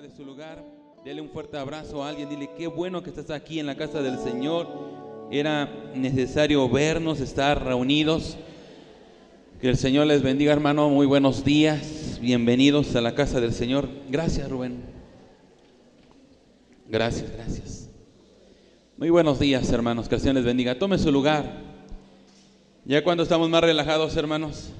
[0.00, 0.64] de su lugar,
[1.04, 4.00] dele un fuerte abrazo a alguien, dile qué bueno que estás aquí en la casa
[4.00, 4.66] del Señor.
[5.30, 8.38] Era necesario vernos, estar reunidos.
[9.60, 10.88] Que el Señor les bendiga, hermano.
[10.88, 12.18] Muy buenos días.
[12.22, 13.86] Bienvenidos a la casa del Señor.
[14.08, 14.82] Gracias, Rubén.
[16.88, 17.90] Gracias, gracias.
[18.96, 20.08] Muy buenos días, hermanos.
[20.08, 20.78] Que el Señor les bendiga.
[20.78, 21.44] Tome su lugar.
[22.86, 24.70] Ya cuando estamos más relajados, hermanos.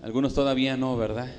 [0.00, 1.30] Algunos todavía no, ¿verdad?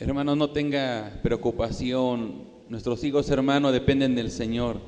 [0.00, 2.44] Hermano, no tenga preocupación.
[2.68, 4.80] Nuestros hijos, hermano, dependen del Señor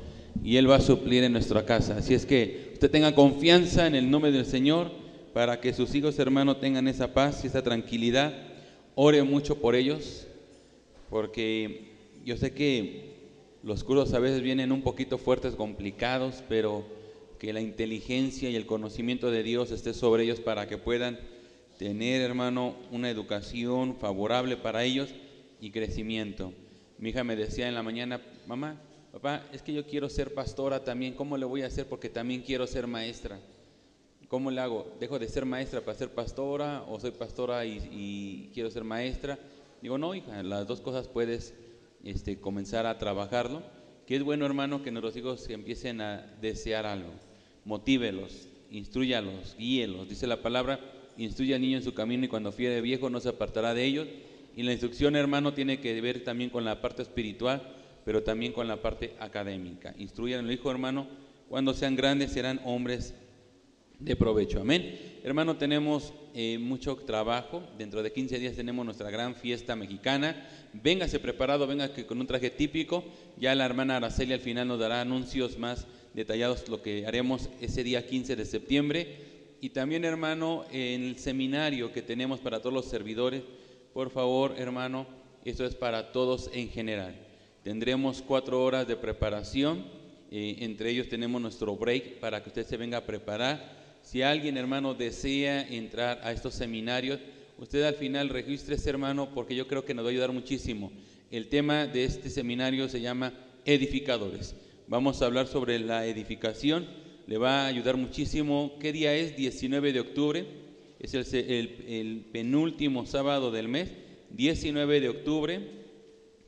[0.45, 1.97] y Él va a suplir en nuestra casa.
[1.97, 4.93] Así es que usted tenga confianza en el nombre del Señor
[5.35, 8.35] para que sus hijos, hermano, tengan esa paz y esa tranquilidad.
[8.95, 10.29] Ore mucho por ellos,
[11.09, 11.91] porque
[12.25, 13.17] yo sé que
[13.65, 16.85] los cursos a veces vienen un poquito fuertes, complicados, pero
[17.41, 21.19] que la inteligencia y el conocimiento de Dios esté sobre ellos para que puedan
[21.81, 25.15] tener, hermano, una educación favorable para ellos
[25.63, 26.53] y crecimiento.
[26.99, 28.79] Mi hija me decía en la mañana, mamá,
[29.13, 31.87] papá, es que yo quiero ser pastora también, ¿cómo le voy a hacer?
[31.87, 33.41] Porque también quiero ser maestra.
[34.29, 34.95] ¿Cómo le hago?
[35.01, 39.39] ¿Dejo de ser maestra para ser pastora o soy pastora y, quiero ser maestra?
[39.81, 41.55] Digo, no, hija, las dos cosas puedes
[42.05, 43.63] este, comenzar a trabajarlo.
[44.07, 47.13] Que es bueno, hermano, que nuestros hijos empiecen a desear algo.
[47.65, 50.11] Motívelos, instruyalos, guíelos.
[50.11, 50.79] Dice la palabra,
[51.25, 54.09] instruye al niño en su camino y cuando fiere viejo no se apartará de ellos.
[54.57, 57.63] Y la instrucción, hermano, tiene que ver también con la parte espiritual,
[58.05, 59.95] pero también con la parte académica.
[59.99, 61.07] Instruyan al hijo, hermano,
[61.49, 63.15] cuando sean grandes serán hombres
[63.99, 64.61] de provecho.
[64.61, 64.99] Amén.
[65.23, 67.63] Hermano, tenemos eh, mucho trabajo.
[67.77, 70.49] Dentro de 15 días tenemos nuestra gran fiesta mexicana.
[70.73, 73.05] Véngase preparado, venga que con un traje típico.
[73.39, 77.85] Ya la hermana Araceli al final nos dará anuncios más detallados lo que haremos ese
[77.85, 79.30] día 15 de septiembre
[79.61, 83.43] y también, hermano, en el seminario que tenemos para todos los servidores,
[83.93, 85.07] por favor, hermano,
[85.45, 87.15] esto es para todos en general.
[87.63, 89.85] Tendremos cuatro horas de preparación,
[90.31, 93.99] eh, entre ellos tenemos nuestro break para que usted se venga a preparar.
[94.03, 97.21] Si alguien, hermano, desea entrar a estos seminarios,
[97.59, 100.91] usted al final registre hermano, porque yo creo que nos va a ayudar muchísimo.
[101.31, 103.35] El tema de este seminario se llama
[103.67, 104.57] edificadores.
[104.89, 106.87] Vamos a hablar sobre la edificación
[107.31, 108.77] le va a ayudar muchísimo.
[108.81, 109.37] ¿Qué día es?
[109.37, 110.47] 19 de octubre.
[110.99, 113.93] Es el, penúltimo sábado del mes.
[114.31, 115.61] 19 de octubre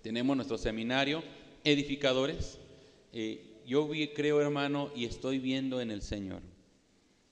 [0.03, 1.23] tenemos nuestro seminario
[1.63, 2.59] Edificadores.
[3.13, 6.43] Eh, yo creo, hermano, y estoy viendo en el Señor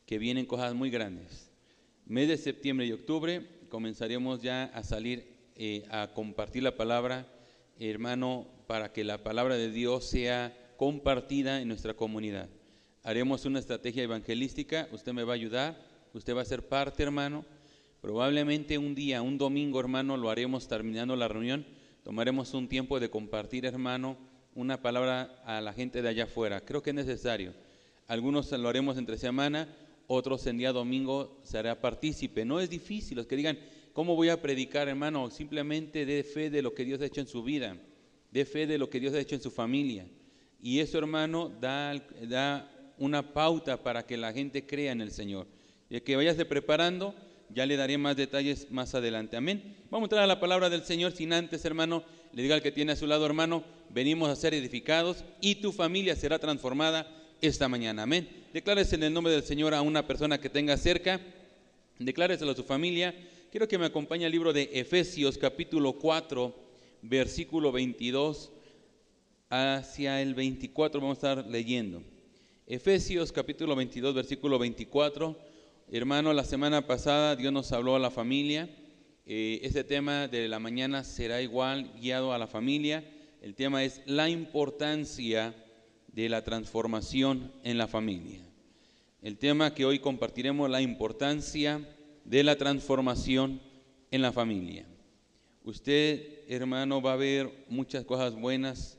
[0.07, 1.51] que vienen cosas muy grandes.
[2.07, 7.27] Mes de septiembre y octubre comenzaremos ya a salir eh, a compartir la palabra,
[7.81, 12.49] hermano, para que la palabra de Dios sea compartida en nuestra comunidad
[13.03, 15.81] haremos una estrategia evangelística, usted me va a ayudar,
[16.13, 17.45] usted va a ser parte, hermano.
[18.01, 21.67] Probablemente un día, un domingo, hermano, lo haremos terminando la reunión,
[22.03, 24.17] tomaremos un tiempo de compartir, hermano,
[24.55, 26.63] una palabra a la gente de allá afuera.
[26.63, 27.55] Creo que es necesario.
[28.07, 29.69] Algunos lo haremos entre semana,
[30.07, 32.45] otros en día domingo será partícipe.
[32.45, 33.59] No es difícil, los que digan,
[33.93, 35.31] ¿cómo voy a predicar, hermano?
[35.31, 37.77] Simplemente dé fe de lo que Dios ha hecho en su vida,
[38.31, 40.09] dé fe de lo que Dios ha hecho en su familia.
[40.63, 41.95] Y eso, hermano, da,
[42.29, 42.69] da
[43.01, 45.49] una pauta para que la gente crea en el Señor.
[45.89, 47.15] Y que vayas preparando,
[47.53, 49.37] ya le daré más detalles más adelante.
[49.37, 49.75] Amén.
[49.91, 52.71] Vamos a entrar a la palabra del Señor sin antes, hermano, le diga al que
[52.71, 57.09] tiene a su lado, hermano, venimos a ser edificados y tu familia será transformada
[57.41, 58.05] esta mañana.
[58.05, 58.29] Amén.
[58.53, 61.21] Declárese en el nombre del Señor a una persona que tenga cerca,
[61.99, 63.15] decláreselo a su familia.
[63.51, 66.55] Quiero que me acompañe al libro de Efesios capítulo 4,
[67.03, 68.53] versículo 22
[69.49, 72.03] hacia el 24 vamos a estar leyendo.
[72.73, 75.37] Efesios capítulo 22, versículo 24.
[75.91, 78.71] Hermano, la semana pasada Dios nos habló a la familia.
[79.27, 83.05] Eh, este tema de la mañana será igual guiado a la familia.
[83.43, 85.53] El tema es la importancia
[86.13, 88.41] de la transformación en la familia.
[89.21, 91.85] El tema que hoy compartiremos, la importancia
[92.25, 93.61] de la transformación
[94.13, 94.87] en la familia.
[95.65, 98.97] Usted, hermano, va a ver muchas cosas buenas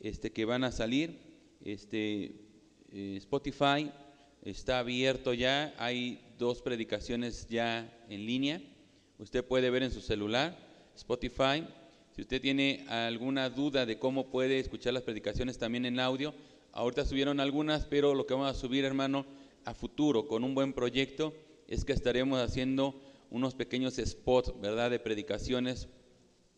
[0.00, 1.20] este, que van a salir.
[1.64, 2.41] Este,
[2.94, 3.90] eh, Spotify
[4.42, 8.60] está abierto ya, hay dos predicaciones ya en línea.
[9.18, 10.58] Usted puede ver en su celular
[10.94, 11.66] Spotify.
[12.14, 16.34] Si usted tiene alguna duda de cómo puede escuchar las predicaciones también en audio,
[16.72, 19.24] ahorita subieron algunas, pero lo que vamos a subir, hermano,
[19.64, 21.32] a futuro con un buen proyecto
[21.68, 23.00] es que estaremos haciendo
[23.30, 25.88] unos pequeños spots, ¿verdad?, de predicaciones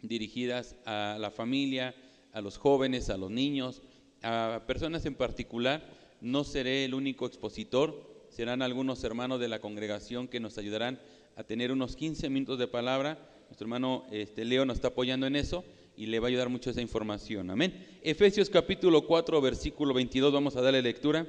[0.03, 1.95] dirigidas a la familia,
[2.33, 3.83] a los jóvenes, a los niños,
[4.23, 10.27] a personas en particular no seré el único expositor, serán algunos hermanos de la congregación
[10.27, 10.99] que nos ayudarán
[11.37, 13.19] a tener unos 15 minutos de palabra.
[13.49, 15.65] Nuestro hermano este, Leo nos está apoyando en eso
[15.99, 17.51] y le va a ayudar mucho esa información.
[17.51, 17.99] Amén.
[18.03, 21.27] Efesios capítulo 4, versículo 22, vamos a darle lectura.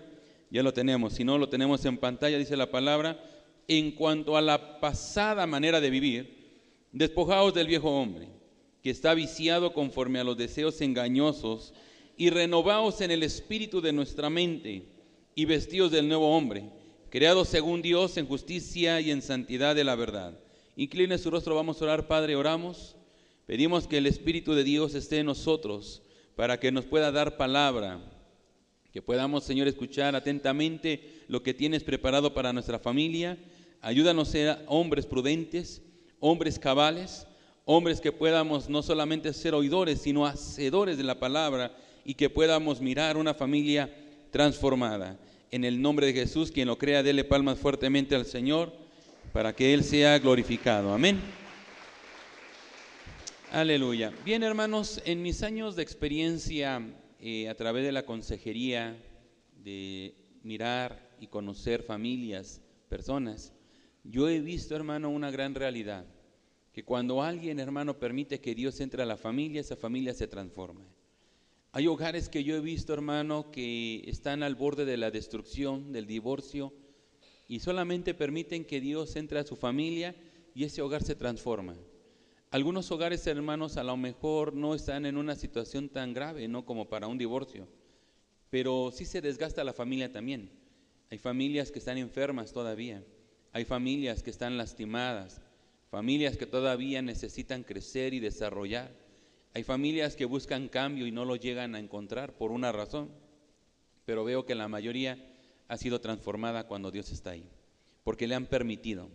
[0.50, 3.22] Ya lo tenemos, si no lo tenemos en pantalla, dice la palabra,
[3.68, 6.54] en cuanto a la pasada manera de vivir,
[6.94, 8.30] despojaos del viejo hombre,
[8.82, 11.74] que está viciado conforme a los deseos engañosos,
[12.18, 14.96] y renovaos en el espíritu de nuestra mente,
[15.36, 16.70] y vestidos del nuevo hombre,
[17.10, 20.40] creado según Dios en justicia y en santidad de la verdad.
[20.78, 22.96] Incline su rostro, vamos a orar, Padre, oramos.
[23.46, 26.02] Pedimos que el Espíritu de Dios esté en nosotros
[26.36, 28.00] para que nos pueda dar palabra,
[28.92, 33.38] que podamos, Señor, escuchar atentamente lo que tienes preparado para nuestra familia.
[33.82, 35.82] Ayúdanos a ser hombres prudentes,
[36.20, 37.28] hombres cabales,
[37.66, 41.76] hombres que podamos no solamente ser oidores, sino hacedores de la palabra
[42.06, 43.94] y que podamos mirar una familia
[44.32, 45.20] transformada.
[45.52, 48.72] En el nombre de Jesús, quien lo crea, dele palmas fuertemente al Señor
[49.34, 50.94] para que Él sea glorificado.
[50.94, 51.20] Amén.
[53.52, 54.14] Aleluya.
[54.24, 56.82] Bien, hermanos, en mis años de experiencia
[57.20, 58.96] eh, a través de la consejería,
[59.64, 60.14] de
[60.44, 63.52] mirar y conocer familias, personas,
[64.04, 66.06] yo he visto, hermano, una gran realidad,
[66.72, 70.86] que cuando alguien, hermano, permite que Dios entre a la familia, esa familia se transforma.
[71.76, 76.08] Hay hogares que yo he visto, hermano, que están al borde de la destrucción, del
[76.08, 76.72] divorcio,
[77.50, 80.16] y solamente permiten que Dios entre a su familia
[80.54, 81.76] y ese hogar se transforma.
[82.50, 86.88] Algunos hogares, hermanos, a lo mejor no están en una situación tan grave, no como
[86.88, 87.68] para un divorcio,
[88.50, 90.50] pero sí se desgasta la familia también.
[91.12, 93.04] Hay familias que están enfermas todavía,
[93.52, 95.42] hay familias que están lastimadas,
[95.92, 99.05] familias que todavía necesitan crecer y desarrollar.
[99.56, 103.10] Hay familias que buscan cambio y no lo llegan a encontrar por una razón,
[104.04, 105.18] pero veo que la mayoría
[105.70, 107.48] ha sido transformada cuando Dios está ahí,
[108.04, 109.08] porque le han permitido.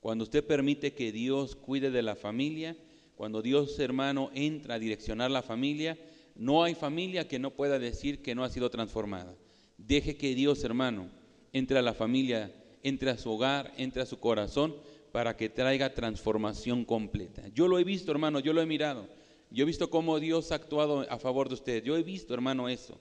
[0.00, 2.76] Cuando usted permite que Dios cuide de la familia,
[3.14, 5.96] cuando Dios hermano entra a direccionar la familia,
[6.34, 9.36] no hay familia que no pueda decir que no ha sido transformada.
[9.78, 11.08] Deje que Dios hermano
[11.52, 12.52] entre a la familia,
[12.82, 14.74] entre a su hogar, entre a su corazón
[15.12, 17.46] para que traiga transformación completa.
[17.54, 19.06] Yo lo he visto hermano, yo lo he mirado.
[19.54, 21.84] Yo he visto cómo Dios ha actuado a favor de usted.
[21.84, 22.98] Yo he visto hermano eso.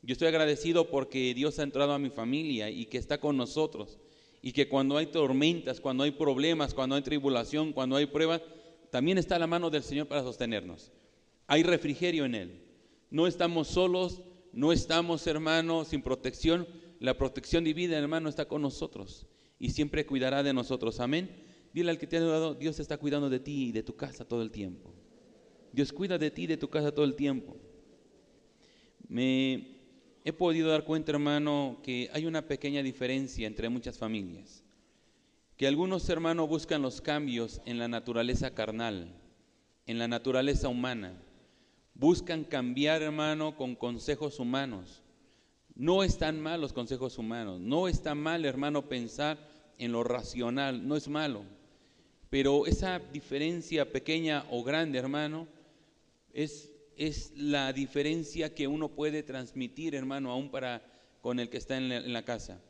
[0.00, 3.98] Yo estoy agradecido porque Dios ha entrado a mi familia y que está con nosotros
[4.40, 8.40] y que cuando hay tormentas, cuando hay problemas, cuando hay tribulación, cuando hay pruebas,
[8.90, 10.90] también está la mano del Señor para sostenernos.
[11.46, 12.62] Hay refrigerio en Él.
[13.10, 14.22] No estamos solos,
[14.54, 16.66] no estamos, hermanos, sin protección.
[16.98, 19.26] La protección divina, hermano, está con nosotros
[19.58, 20.98] y siempre cuidará de nosotros.
[20.98, 21.44] Amén.
[21.74, 24.24] Dile al que te ha dado, Dios está cuidando de ti y de tu casa
[24.24, 24.94] todo el tiempo.
[25.72, 27.56] Dios cuida de ti de tu casa todo el tiempo.
[29.08, 29.78] Me
[30.24, 34.62] he podido dar cuenta, hermano, que hay una pequeña diferencia entre muchas familias.
[35.56, 39.14] Que algunos hermanos buscan los cambios en la naturaleza carnal,
[39.86, 41.22] en la naturaleza humana.
[41.94, 45.02] Buscan cambiar, hermano, con consejos humanos.
[45.74, 47.60] No están mal los consejos humanos.
[47.60, 49.38] No está mal, hermano, pensar
[49.78, 50.86] en lo racional.
[50.86, 51.42] No es malo.
[52.30, 55.48] Pero esa diferencia pequeña o grande, hermano,
[56.32, 60.82] es la diferencia que uno puede transmitir, hermano, aún para
[61.20, 62.60] con el que está en la, casa.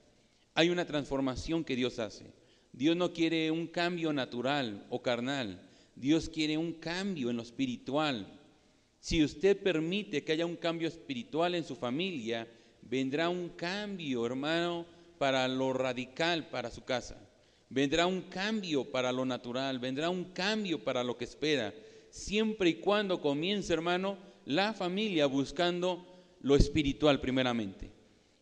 [0.55, 2.26] Hay una transformación que Dios hace.
[2.73, 5.61] Dios no quiere un cambio natural o carnal.
[5.95, 8.38] Dios quiere un cambio en lo espiritual.
[9.00, 12.49] Si usted permite que haya un cambio espiritual en su familia,
[12.83, 14.87] vendrá un cambio, hermano,
[15.19, 17.17] para lo radical para su casa.
[17.69, 21.73] Vendrá un cambio para lo natural, vendrá un cambio para lo que espera
[22.11, 26.07] siempre y cuando comience, hermano, la familia buscando
[26.40, 27.90] lo espiritual primeramente.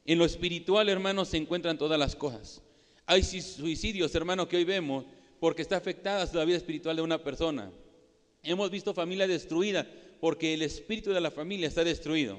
[0.04, 2.62] En lo espiritual, hermano, se encuentran todas las cosas.
[3.06, 5.04] Hay suicidios, hermano, que hoy vemos
[5.40, 7.70] porque está afectada la vida espiritual de una persona.
[8.42, 9.86] Hemos visto familia destruida
[10.20, 12.38] porque el espíritu de la familia está destruido.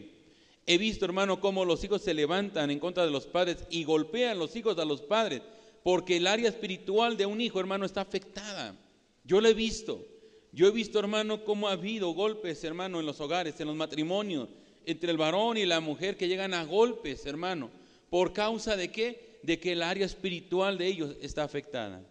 [0.65, 4.37] He visto, hermano, cómo los hijos se levantan en contra de los padres y golpean
[4.37, 5.41] los hijos a los padres
[5.83, 8.75] porque el área espiritual de un hijo, hermano, está afectada.
[9.23, 10.05] Yo lo he visto.
[10.51, 14.49] Yo he visto, hermano, cómo ha habido golpes, hermano, en los hogares, en los matrimonios,
[14.85, 17.69] entre el varón y la mujer que llegan a golpes, hermano.
[18.09, 19.39] ¿Por causa de qué?
[19.43, 22.01] De que el área espiritual de ellos está afectada.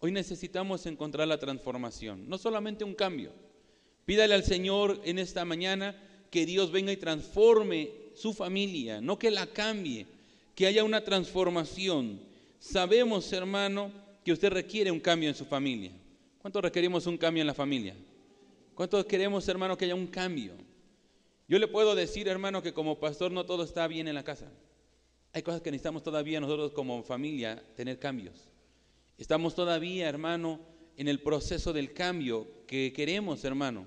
[0.00, 3.32] Hoy necesitamos encontrar la transformación, no solamente un cambio.
[4.04, 5.94] Pídale al Señor en esta mañana
[6.30, 10.06] que Dios venga y transforme su familia, no que la cambie,
[10.54, 12.20] que haya una transformación.
[12.58, 13.92] Sabemos, hermano,
[14.24, 15.92] que usted requiere un cambio en su familia.
[16.40, 17.94] ¿Cuántos requerimos un cambio en la familia?
[18.74, 20.54] ¿Cuántos queremos, hermano, que haya un cambio?
[21.46, 24.50] Yo le puedo decir, hermano, que como pastor no todo está bien en la casa.
[25.32, 28.48] Hay cosas que necesitamos todavía nosotros como familia tener cambios.
[29.18, 30.60] Estamos todavía, hermano,
[30.96, 33.86] en el proceso del cambio que queremos, hermano.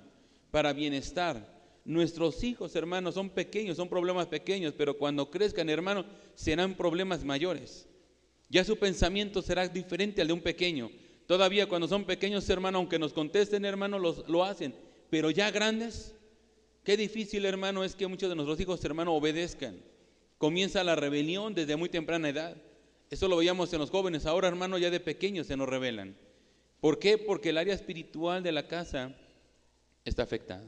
[0.52, 1.52] para bienestar.
[1.84, 6.06] Nuestros hijos, hermanos, son pequeños, son problemas pequeños, pero cuando crezcan, hermanos,
[6.36, 7.88] serán problemas mayores.
[8.48, 10.92] Ya su pensamiento será diferente al de un pequeño.
[11.28, 14.76] Todavía cuando son pequeños, hermano, aunque nos contesten, hermano, lo hacen.
[15.10, 16.16] Pero ya grandes,
[16.84, 19.80] qué difícil, hermano, es que muchos de nuestros hijos, hermano, obedezcan.
[20.38, 22.58] Comienza la rebelión desde muy temprana edad.
[23.10, 24.26] Eso lo veíamos en los jóvenes.
[24.26, 26.18] Ahora, hermano, ya de pequeños se nos rebelan.
[26.82, 27.18] ¿Por qué?
[27.18, 29.16] Porque el área espiritual de la casa
[30.04, 30.66] está afectada.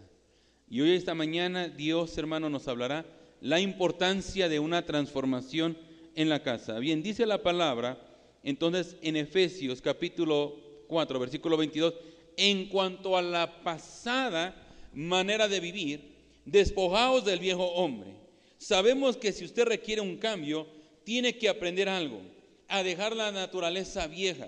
[0.69, 3.05] Y hoy, esta mañana, Dios, hermano, nos hablará
[3.41, 5.77] la importancia de una transformación
[6.15, 6.79] en la casa.
[6.79, 7.99] Bien, dice la palabra,
[8.45, 10.55] entonces, en Efesios capítulo
[10.87, 11.95] 4, versículo 22,
[12.37, 14.55] en cuanto a la pasada
[14.93, 18.11] manera de vivir, despojaos del viejo hombre.
[18.59, 20.67] Sabemos que si usted requiere un cambio,
[21.03, 22.21] tiene que aprender algo,
[22.67, 24.47] a dejar la naturaleza vieja.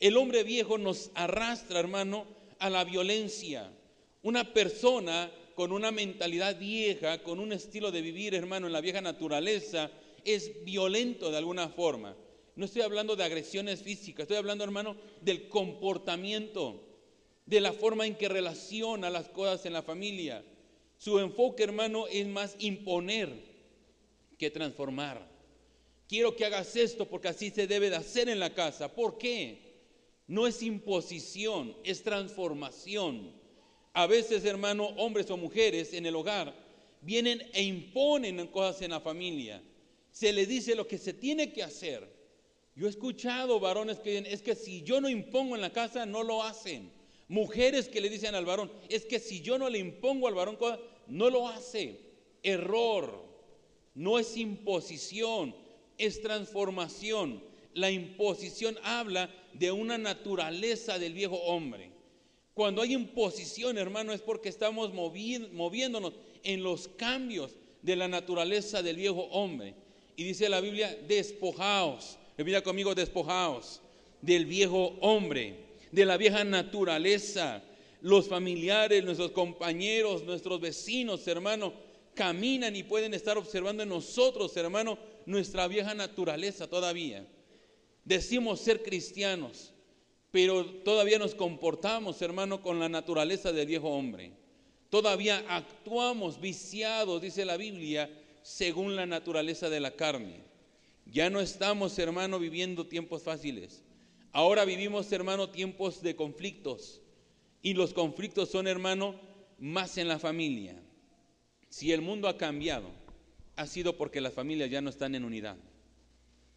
[0.00, 2.26] El hombre viejo nos arrastra, hermano,
[2.58, 3.70] a la violencia.
[4.22, 9.00] Una persona con una mentalidad vieja, con un estilo de vivir, hermano, en la vieja
[9.00, 9.92] naturaleza,
[10.24, 12.16] es violento de alguna forma.
[12.58, 16.82] No estoy hablando de agresiones físicas, estoy hablando, hermano, del comportamiento,
[17.46, 20.44] de la forma en que relaciona las cosas en la familia.
[20.96, 23.32] Su enfoque, hermano, es más imponer
[24.36, 25.24] que transformar.
[26.08, 28.92] Quiero que hagas esto porque así se debe de hacer en la casa.
[28.92, 29.60] ¿Por qué?
[30.26, 33.30] No es imposición, es transformación.
[33.92, 36.52] A veces, hermano, hombres o mujeres en el hogar
[37.02, 39.62] vienen e imponen cosas en la familia.
[40.10, 42.17] Se les dice lo que se tiene que hacer.
[42.78, 46.06] Yo he escuchado varones que dicen, es que si yo no impongo en la casa,
[46.06, 46.92] no lo hacen.
[47.26, 50.56] Mujeres que le dicen al varón, es que si yo no le impongo al varón,
[51.08, 51.98] no lo hace.
[52.44, 53.20] Error.
[53.96, 55.56] No es imposición,
[55.98, 57.42] es transformación.
[57.74, 61.90] La imposición habla de una naturaleza del viejo hombre.
[62.54, 66.12] Cuando hay imposición, hermano, es porque estamos moviéndonos
[66.44, 69.74] en los cambios de la naturaleza del viejo hombre.
[70.14, 72.17] Y dice la Biblia, despojaos.
[72.38, 73.80] Repita conmigo, despojaos
[74.22, 75.56] del viejo hombre,
[75.90, 77.64] de la vieja naturaleza.
[78.00, 81.72] Los familiares, nuestros compañeros, nuestros vecinos, hermano,
[82.14, 87.26] caminan y pueden estar observando en nosotros, hermano, nuestra vieja naturaleza todavía.
[88.04, 89.72] Decimos ser cristianos,
[90.30, 94.30] pero todavía nos comportamos, hermano, con la naturaleza del viejo hombre.
[94.90, 98.08] Todavía actuamos viciados, dice la Biblia,
[98.42, 100.48] según la naturaleza de la carne.
[101.10, 103.82] Ya no estamos, hermano, viviendo tiempos fáciles.
[104.32, 107.00] Ahora vivimos, hermano, tiempos de conflictos.
[107.62, 109.18] Y los conflictos son, hermano,
[109.58, 110.80] más en la familia.
[111.70, 112.90] Si el mundo ha cambiado,
[113.56, 115.56] ha sido porque las familias ya no están en unidad.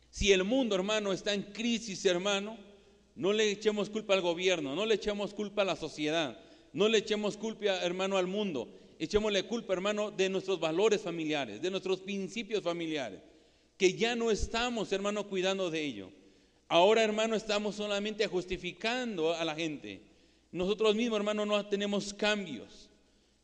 [0.09, 2.57] Si el mundo, hermano, está en crisis, hermano,
[3.15, 6.37] no le echemos culpa al gobierno, no le echemos culpa a la sociedad,
[6.73, 8.77] no le echemos culpa, hermano, al mundo.
[8.99, 13.19] Echémosle culpa, hermano, de nuestros valores familiares, de nuestros principios familiares,
[13.81, 16.11] que ya no estamos, hermano, cuidando de ello.
[16.67, 20.01] Ahora, hermano, estamos solamente justificando a la gente.
[20.51, 22.91] Nosotros mismos, hermano, no tenemos cambios.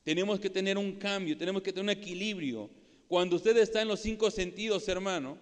[0.04, 2.70] Tenemos que tener un cambio, tenemos que tener un equilibrio.
[3.08, 5.40] Cuando usted está en los cinco sentidos, hermano,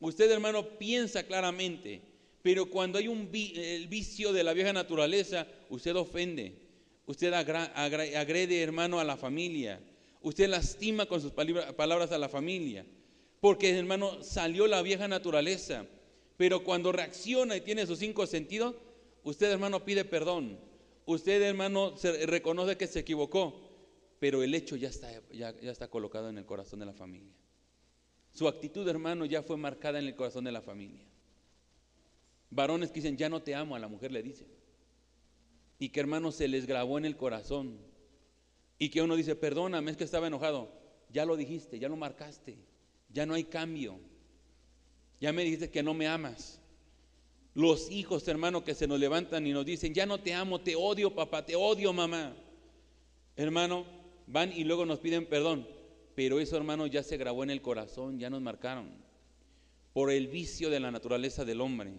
[0.00, 2.02] usted, hermano, piensa claramente
[2.42, 6.52] pero cuando hay un el vicio de la vieja naturaleza, usted ofende,
[7.06, 9.80] usted agrede, hermano, a la familia,
[10.22, 12.84] usted lastima con sus palabras a la familia,
[13.44, 15.84] porque, hermano, salió la vieja naturaleza.
[16.38, 18.74] Pero cuando reacciona y tiene sus cinco sentidos,
[19.22, 20.58] usted, hermano, pide perdón.
[21.04, 23.60] Usted, hermano, se reconoce que se equivocó,
[24.18, 27.34] pero el hecho ya está, ya está colocado en el corazón de la familia.
[28.32, 31.04] Su actitud, hermano, ya fue marcada en el corazón de la familia.
[32.48, 34.48] Varones que dicen, ya no te amo, a la mujer le dicen.
[35.78, 37.76] Y que hermano se les grabó en el corazón.
[38.78, 40.72] Y que uno dice, perdóname, es que estaba enojado.
[41.10, 42.72] Ya lo dijiste, ya lo marcaste.
[43.14, 43.98] Ya no hay cambio.
[45.20, 46.60] Ya me dijiste que no me amas.
[47.54, 50.76] Los hijos, hermano, que se nos levantan y nos dicen, ya no te amo, te
[50.76, 52.36] odio, papá, te odio, mamá.
[53.36, 53.86] Hermano,
[54.26, 55.66] van y luego nos piden perdón.
[56.14, 58.90] Pero eso, hermano, ya se grabó en el corazón, ya nos marcaron.
[59.94, 61.94] Por el vicio de la naturaleza del hombre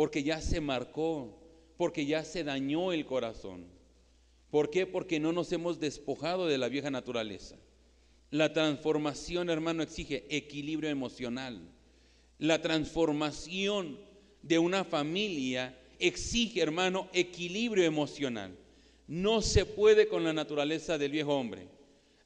[0.00, 1.38] porque ya se marcó,
[1.76, 3.66] porque ya se dañó el corazón.
[4.50, 4.86] ¿Por qué?
[4.86, 7.56] Porque no nos hemos despojado de la vieja naturaleza.
[8.30, 11.60] La transformación, hermano, exige equilibrio emocional.
[12.38, 13.98] La transformación
[14.42, 18.56] de una familia exige, hermano, equilibrio emocional.
[19.06, 21.66] No se puede con la naturaleza del viejo hombre.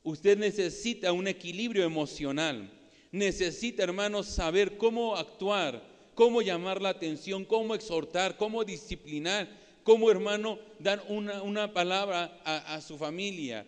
[0.03, 2.71] Usted necesita un equilibrio emocional.
[3.11, 9.49] Necesita, hermano, saber cómo actuar cómo llamar la atención, cómo exhortar, cómo disciplinar,
[9.83, 13.67] cómo hermano dar una, una palabra a, a su familia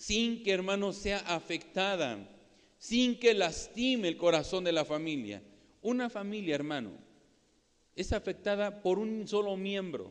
[0.00, 2.26] sin que hermano sea afectada,
[2.78, 5.42] sin que lastime el corazón de la familia.
[5.82, 6.92] Una familia, hermano,
[7.94, 10.10] es afectada por un solo miembro.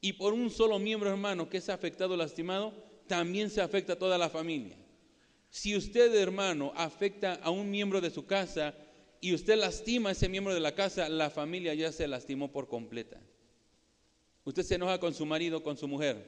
[0.00, 2.72] Y por un solo miembro, hermano, que es afectado, lastimado,
[3.06, 4.78] también se afecta a toda la familia.
[5.50, 8.74] Si usted, hermano, afecta a un miembro de su casa
[9.20, 12.68] y usted lastima a ese miembro de la casa, la familia ya se lastimó por
[12.68, 13.20] completa.
[14.46, 16.24] Usted se enoja con su marido, con su mujer.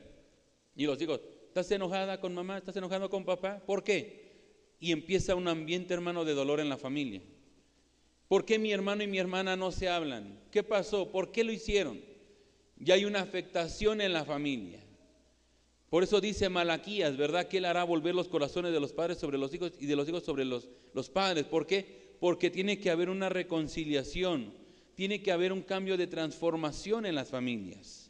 [0.75, 1.21] Y los hijos,
[1.61, 2.59] ¿estás enojada con mamá?
[2.59, 3.63] ¿Estás enojado con papá?
[3.65, 4.75] ¿Por qué?
[4.79, 7.23] Y empieza un ambiente, hermano, de dolor en la familia.
[8.29, 10.39] ¿Por qué mi hermano y mi hermana no se hablan?
[10.51, 11.11] ¿Qué pasó?
[11.11, 11.99] ¿Por qué lo hicieron?
[12.77, 14.81] Ya hay una afectación en la familia.
[15.89, 17.49] Por eso dice Malaquías, ¿verdad?
[17.49, 20.07] Que Él hará volver los corazones de los padres sobre los hijos y de los
[20.07, 21.47] hijos sobre los, los padres.
[21.47, 22.17] ¿Por qué?
[22.21, 24.53] Porque tiene que haber una reconciliación,
[24.95, 28.06] tiene que haber un cambio de transformación en las familias.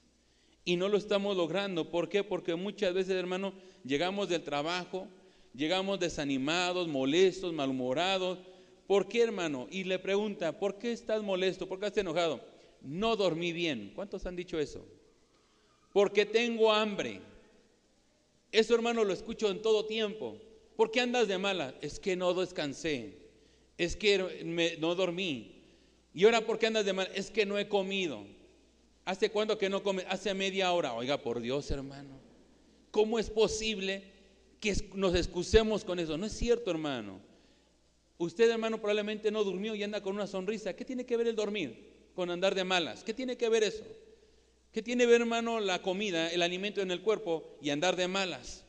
[0.66, 1.88] Y no lo estamos logrando.
[1.92, 2.24] ¿Por qué?
[2.24, 3.54] Porque muchas veces, hermano,
[3.84, 5.06] llegamos del trabajo,
[5.54, 8.40] llegamos desanimados, molestos, malhumorados.
[8.88, 9.68] ¿Por qué, hermano?
[9.70, 11.68] Y le pregunta, ¿por qué estás molesto?
[11.68, 12.40] ¿Por qué estás enojado?
[12.82, 13.92] No dormí bien.
[13.94, 14.84] ¿Cuántos han dicho eso?
[15.92, 17.20] Porque tengo hambre.
[18.50, 20.36] Eso, hermano, lo escucho en todo tiempo.
[20.74, 21.76] ¿Por qué andas de mala?
[21.80, 23.14] Es que no descansé.
[23.78, 25.62] Es que no dormí.
[26.12, 27.10] ¿Y ahora por qué andas de mala?
[27.14, 28.24] Es que no he comido.
[29.06, 30.04] ¿Hace cuándo que no come?
[30.08, 30.92] Hace media hora.
[30.92, 32.18] Oiga, por Dios, hermano.
[32.90, 34.02] ¿Cómo es posible
[34.60, 36.18] que nos excusemos con eso?
[36.18, 37.20] No es cierto, hermano.
[38.18, 40.74] Usted, hermano, probablemente no durmió y anda con una sonrisa.
[40.74, 43.04] ¿Qué tiene que ver el dormir con andar de malas?
[43.04, 43.84] ¿Qué tiene que ver eso?
[44.72, 48.08] ¿Qué tiene que ver, hermano, la comida, el alimento en el cuerpo y andar de
[48.08, 48.64] malas?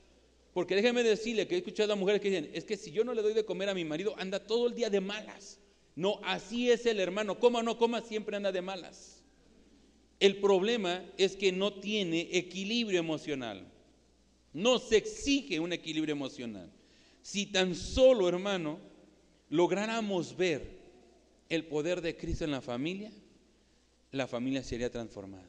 [0.54, 3.16] Porque déjeme decirle que he escuchado a mujeres que dicen, es que si yo no
[3.16, 5.60] le doy de comer a mi marido, anda todo el día de malas.
[5.96, 9.17] No, así es el hermano, coma o no coma, siempre anda de malas.
[10.20, 13.66] El problema es que no tiene equilibrio emocional.
[14.54, 16.72] No se exige un equilibrio emocional.
[17.22, 18.80] Si tan solo, hermano,
[19.50, 20.78] lográramos ver
[21.50, 23.12] el poder de Cristo en la familia,
[24.12, 25.46] la familia sería transformada.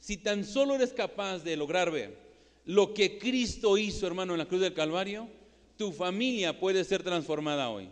[0.00, 2.16] Si tan solo eres capaz de lograr ver
[2.64, 5.28] lo que Cristo hizo, hermano, en la cruz del Calvario,
[5.76, 7.88] tu familia puede ser transformada hoy.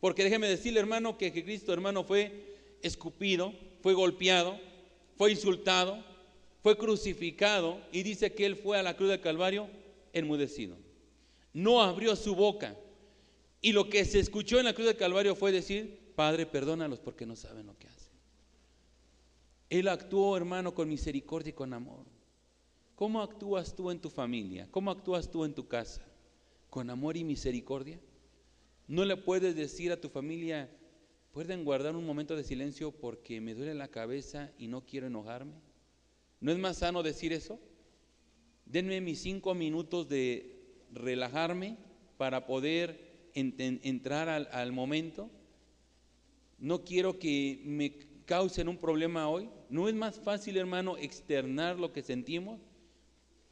[0.00, 4.58] Porque déjeme decirle, hermano, que, Cristo, hermano, fue escupido, fue golpeado,
[5.18, 6.02] fue insultado,
[6.62, 9.68] fue crucificado y dice que él fue a la cruz del Calvario
[10.12, 10.76] enmudecido.
[11.52, 12.76] No abrió su boca.
[13.60, 17.26] Y lo que se escuchó en la cruz del Calvario fue decir, Padre, perdónalos porque
[17.26, 18.12] no saben lo que hacen.
[19.68, 22.06] Él actuó, hermano, con misericordia y con amor.
[22.94, 24.68] ¿Cómo actúas tú en tu familia?
[24.70, 26.06] ¿Cómo actúas tú en tu casa?
[26.70, 27.98] ¿Con amor y misericordia?
[28.86, 30.70] ¿No le puedes decir a tu familia,
[31.32, 35.54] pueden guardar un momento de silencio porque me duele la cabeza y no quiero enojarme?
[36.40, 37.58] ¿No es más sano decir eso?
[38.64, 41.76] Denme mis cinco minutos de relajarme
[42.16, 45.30] para poder entrar al, al momento
[46.58, 47.92] no quiero que me
[48.26, 49.48] causen un problema hoy.
[49.70, 52.60] ¿No es más fácil, hermano, externar lo que sentimos?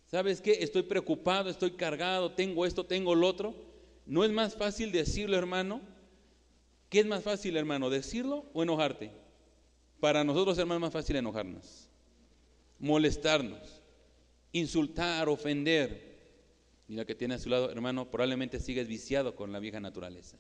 [0.07, 0.59] ¿Sabes qué?
[0.61, 3.55] Estoy preocupado, estoy cargado, tengo esto, tengo lo otro.
[4.07, 5.81] ¿No es más fácil decirlo, hermano?
[6.97, 7.91] ¿Qué es más fácil, hermano?
[7.91, 9.11] ¿Decirlo o enojarte?
[10.01, 11.91] Para nosotros, hermano, es más fácil enojarnos,
[12.79, 13.83] molestarnos,
[14.53, 16.17] insultar, ofender.
[16.89, 20.39] Mira que tiene a su lado, hermano, probablemente sigues viciado con la vieja naturaleza.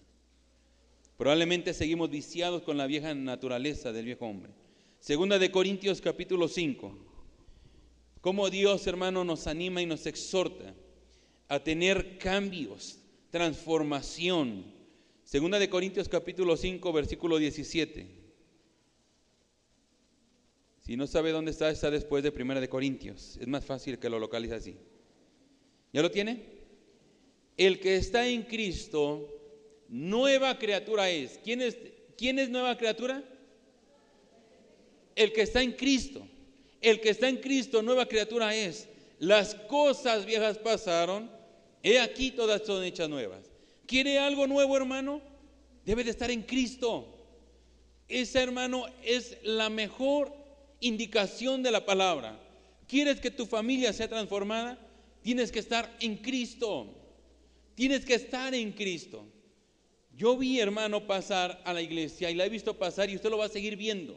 [1.19, 4.55] Probablemente seguimos viciados con la vieja naturaleza del viejo hombre.
[4.99, 6.97] Segunda de Corintios capítulo 5.
[8.23, 10.73] Cómo Dios, hermano, nos anima y nos exhorta
[11.49, 12.99] a tener cambios,
[13.31, 14.76] transformación.
[15.27, 18.07] Segunda de Corintios capítulo 5, versículo 17.
[20.83, 23.37] Si no sabe dónde está, está después de Primera de Corintios.
[23.41, 24.77] Es más fácil que lo localice así.
[25.93, 26.45] ¿Ya lo tiene?
[27.57, 29.29] El que está en Cristo
[29.89, 31.41] nueva criatura es.
[31.43, 31.77] ¿Quién es,
[32.17, 33.25] quién es nueva criatura?
[35.17, 36.25] El que está en Cristo.
[36.81, 38.89] El que está en Cristo, nueva criatura es.
[39.19, 41.29] Las cosas viejas pasaron,
[41.83, 43.56] he aquí todas son hechas nuevas.
[43.87, 45.21] ¿Quiere algo nuevo, hermano?
[45.85, 47.07] Debe de estar en Cristo.
[48.09, 50.33] Esa, hermano, es la mejor
[50.81, 52.39] indicación de la palabra.
[52.89, 54.79] ¿Quieres que tu familia sea transformada?
[55.23, 56.95] Tienes que estar en Cristo.
[57.75, 59.25] Tienes que estar en Cristo.
[60.17, 63.39] Yo vi, hermano, pasar a la iglesia y la he visto pasar y usted lo
[63.39, 64.17] va a seguir viendo,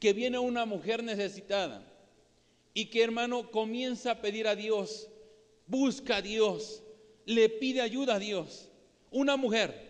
[0.00, 1.86] que viene una mujer necesitada
[2.72, 5.08] y que, hermano, comienza a pedir a Dios,
[5.66, 6.82] busca a Dios,
[7.26, 8.70] le pide ayuda a Dios.
[9.10, 9.86] Una mujer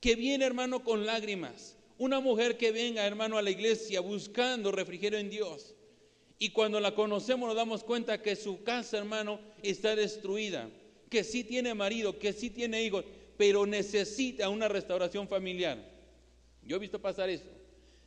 [0.00, 5.18] que viene, hermano, con lágrimas, una mujer que venga, hermano, a la iglesia buscando refrigerio
[5.18, 5.74] en Dios
[6.38, 10.70] Y cuando la conocemos nos damos cuenta que su casa, hermano, está destruida,
[11.10, 13.04] que sí tiene marido, que sí tiene hijos,
[13.36, 15.78] pero necesita una restauración familiar.
[16.62, 17.46] Yo he visto pasar eso.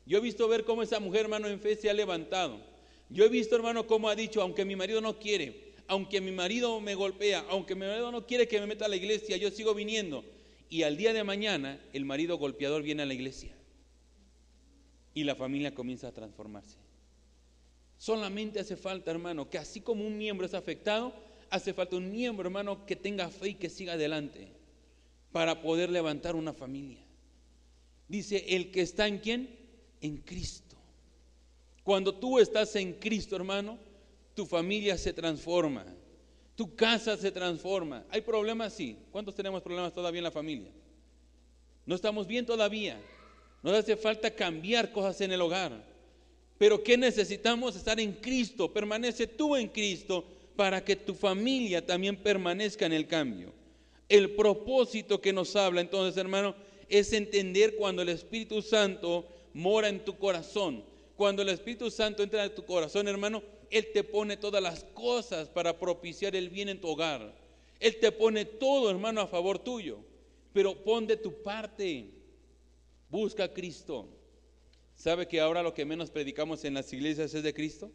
[0.06, 2.62] Yo he visto ver cómo esa mujer, hermano, en fe se ha levantado.
[3.10, 6.80] Yo he visto, hermano, cómo ha dicho, aunque mi marido no quiere, aunque mi marido
[6.80, 9.74] me golpea, aunque mi marido no quiere que me meta a la iglesia, yo sigo
[9.74, 10.24] viniendo.
[10.70, 13.54] Y al día de mañana el marido golpeador viene a la iglesia.
[15.14, 16.78] Y la familia comienza a transformarse.
[17.98, 21.14] Solamente hace falta, hermano, que así como un miembro es afectado,
[21.50, 24.48] hace falta un miembro, hermano, que tenga fe y que siga adelante
[25.34, 27.04] para poder levantar una familia.
[28.08, 29.60] Dice, el que está en quién?
[30.00, 30.78] En Cristo.
[31.84, 33.91] Cuando tú estás en Cristo, hermano,
[34.34, 35.86] tu familia se transforma,
[36.56, 38.06] tu casa se transforma.
[38.10, 38.74] ¿Hay problemas?
[38.74, 38.98] Sí.
[39.12, 40.72] ¿Cuántos tenemos problemas todavía en la familia?
[41.86, 43.00] No estamos bien todavía.
[43.64, 45.84] Nos hace falta cambiar cosas en el hogar.
[46.58, 47.76] Pero ¿qué necesitamos?
[47.76, 48.72] Estar en Cristo.
[48.72, 53.52] Permanece tú en Cristo para que tu familia también permanezca en el cambio.
[54.08, 56.54] El propósito que nos habla entonces, hermano,
[56.90, 60.84] es entender cuando el Espíritu Santo mora en tu corazón.
[61.16, 65.48] Cuando el Espíritu Santo entra en tu corazón, hermano, Él te pone todas las cosas
[65.48, 67.34] para propiciar el bien en tu hogar.
[67.80, 70.00] Él te pone todo, hermano, a favor tuyo.
[70.54, 72.12] Pero pon de tu parte.
[73.10, 74.08] Busca a Cristo.
[74.96, 77.90] ¿Sabe que ahora lo que menos predicamos en las iglesias es de Cristo?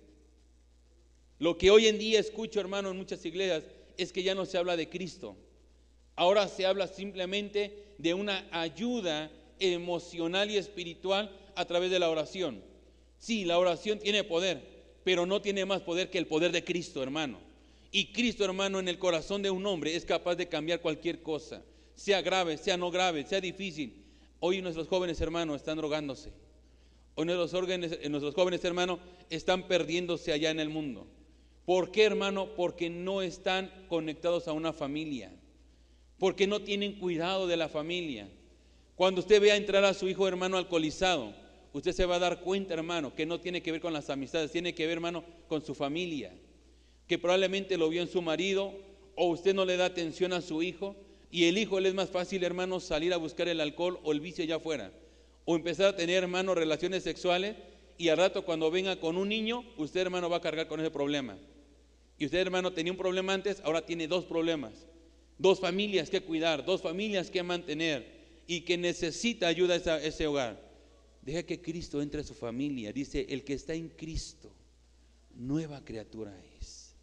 [1.38, 3.64] Lo que hoy en día escucho, hermano, en muchas iglesias
[3.98, 5.36] es que ya no se habla de Cristo.
[6.16, 12.62] Ahora se habla simplemente de una ayuda emocional y espiritual a través de la oración.
[13.18, 14.75] Sí, la oración tiene poder,
[15.06, 17.38] pero no tiene más poder que el poder de Cristo, hermano.
[17.92, 21.62] Y Cristo, hermano, en el corazón de un hombre es capaz de cambiar cualquier cosa,
[21.94, 24.04] sea grave, sea no grave, sea difícil.
[24.40, 26.32] Hoy nuestros jóvenes hermanos están drogándose.
[27.14, 27.52] Hoy nuestros,
[28.10, 28.98] nuestros jóvenes hermanos
[29.30, 31.06] están perdiéndose allá en el mundo.
[31.64, 32.56] ¿Por qué, hermano?
[32.56, 35.30] Porque no están conectados a una familia.
[36.18, 38.28] Porque no tienen cuidado de la familia.
[38.96, 41.32] Cuando usted vea entrar a su hijo hermano alcoholizado,
[41.76, 44.50] usted se va a dar cuenta, hermano, que no tiene que ver con las amistades,
[44.50, 46.32] tiene que ver, hermano, con su familia.
[47.06, 48.72] Que probablemente lo vio en su marido
[49.14, 50.96] o usted no le da atención a su hijo
[51.30, 54.20] y el hijo le es más fácil, hermano, salir a buscar el alcohol o el
[54.20, 54.90] vicio allá afuera.
[55.44, 57.56] O empezar a tener, hermano, relaciones sexuales
[57.98, 60.90] y al rato cuando venga con un niño, usted, hermano, va a cargar con ese
[60.90, 61.36] problema.
[62.18, 64.86] Y usted, hermano, tenía un problema antes, ahora tiene dos problemas.
[65.36, 68.06] Dos familias que cuidar, dos familias que mantener
[68.46, 70.65] y que necesita ayuda a ese hogar.
[71.26, 72.92] Deja que Cristo entre a su familia.
[72.92, 74.52] Dice, el que está en Cristo,
[75.34, 76.94] nueva criatura es.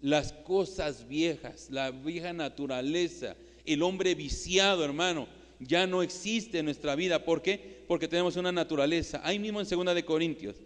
[0.00, 3.34] Las cosas viejas, la vieja naturaleza,
[3.66, 5.26] el hombre viciado, hermano,
[5.58, 7.24] ya no existe en nuestra vida.
[7.24, 7.82] ¿Por qué?
[7.88, 9.20] Porque tenemos una naturaleza.
[9.24, 10.56] Ahí mismo en 2 de Corintios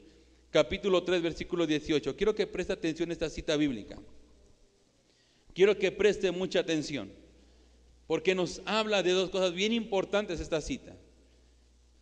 [0.50, 2.14] capítulo 3, versículo 18.
[2.14, 3.98] Quiero que preste atención a esta cita bíblica.
[5.54, 7.10] Quiero que preste mucha atención,
[8.06, 10.94] porque nos habla de dos cosas bien importantes esta cita.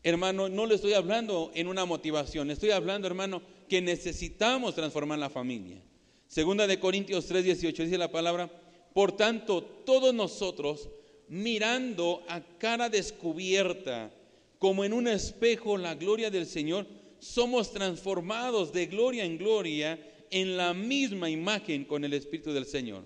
[0.07, 5.31] Hermano, no le estoy hablando en una motivación, estoy hablando, hermano, que necesitamos transformar la
[5.31, 5.83] familia.
[6.29, 8.49] Segunda de Corintios 3, 18 dice la palabra,
[8.95, 10.89] por tanto, todos nosotros,
[11.27, 14.13] mirando a cara descubierta,
[14.61, 16.87] como en un espejo, la gloria del Señor,
[17.19, 19.99] somos transformados de gloria en gloria
[20.31, 23.03] en la misma imagen con el Espíritu del Señor.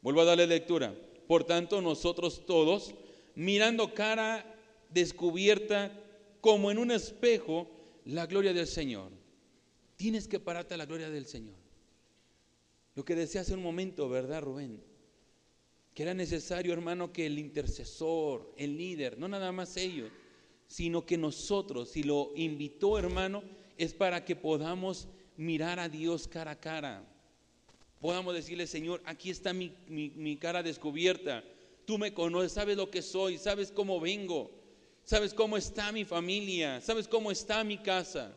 [0.00, 0.94] Vuelvo a darle lectura.
[1.26, 2.94] Por tanto, nosotros todos,
[3.34, 4.46] mirando cara
[4.88, 5.92] descubierta
[6.40, 7.68] como en un espejo,
[8.04, 9.10] la gloria del Señor.
[9.96, 11.56] Tienes que pararte a la gloria del Señor.
[12.94, 14.82] Lo que decía hace un momento, ¿verdad, Rubén?
[15.94, 20.10] Que era necesario, hermano, que el intercesor, el líder, no nada más ellos,
[20.66, 23.42] sino que nosotros, si lo invitó hermano,
[23.76, 27.04] es para que podamos mirar a Dios cara a cara.
[28.00, 31.42] Podamos decirle, Señor, aquí está mi, mi, cara descubierta.
[31.84, 34.50] Tú me conoces, sabes lo que soy, sabes cómo vengo,
[35.08, 38.30] sabes cómo está mi familia, sabes cómo está mi casa.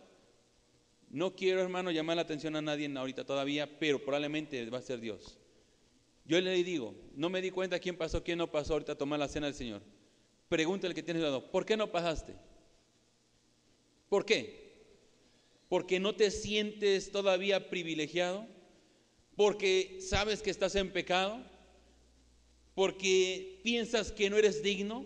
[1.10, 5.02] No quiero, hermano, llamar la atención a nadie ahorita todavía, pero probablemente va a ser
[5.02, 5.38] Dios.
[6.24, 9.20] Yo le digo, no me di cuenta quién pasó, quién no pasó ahorita a tomar
[9.20, 9.82] la cena del Señor.
[10.48, 12.36] Pregúntale que tienes lado, ¿por qué no pasaste?
[14.08, 14.72] ¿Por qué?
[15.68, 18.48] Porque no te sientes todavía privilegiado,
[19.36, 21.44] porque sabes que estás en pecado,
[22.76, 25.06] porque piensas que no eres digno.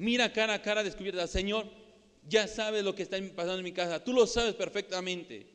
[0.00, 1.66] Mira cara a cara descubierta, Señor,
[2.26, 5.46] ya sabes lo que está pasando en mi casa, tú lo sabes perfectamente.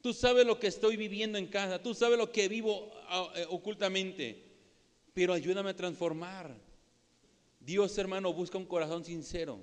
[0.00, 3.44] Tú sabes lo que estoy viviendo en casa, tú sabes lo que vivo ah, eh,
[3.48, 4.40] ocultamente,
[5.12, 6.54] pero ayúdame a transformar.
[7.58, 9.58] Dios, hermano, busca un corazón sincero.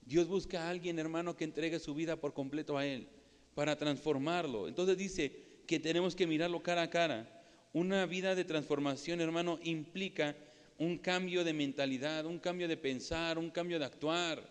[0.00, 3.08] Dios busca a alguien, hermano, que entregue su vida por completo a Él.
[3.54, 4.68] para transformarlo.
[4.68, 7.44] Entonces dice que tenemos que mirarlo cara a cara.
[7.74, 10.34] Una vida de transformación, hermano, implica
[10.78, 14.42] un cambio de mentalidad, un cambio de pensar, un cambio de actuar.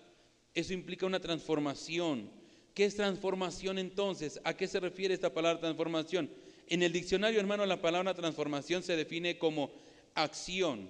[0.53, 2.29] Eso implica una transformación.
[2.73, 4.39] ¿Qué es transformación entonces?
[4.43, 6.29] ¿A qué se refiere esta palabra transformación?
[6.67, 9.71] En el diccionario, hermano, la palabra transformación se define como
[10.15, 10.89] acción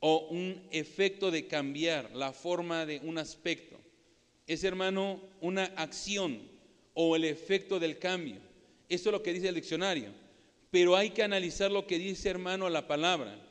[0.00, 3.76] o un efecto de cambiar la forma de un aspecto.
[4.46, 6.40] Es, hermano, una acción
[6.94, 8.36] o el efecto del cambio.
[8.88, 10.10] Eso es lo que dice el diccionario.
[10.70, 13.45] Pero hay que analizar lo que dice, hermano, la palabra.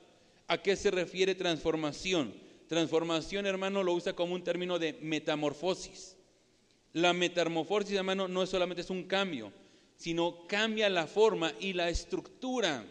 [0.48, 2.34] ¿A qué se refiere transformación?
[2.68, 6.16] Transformación, hermano, lo usa como un término de metamorfosis.
[6.94, 9.52] La metamorfosis, hermano, no es solamente es un cambio,
[9.98, 12.86] sino cambia la forma y la estructura.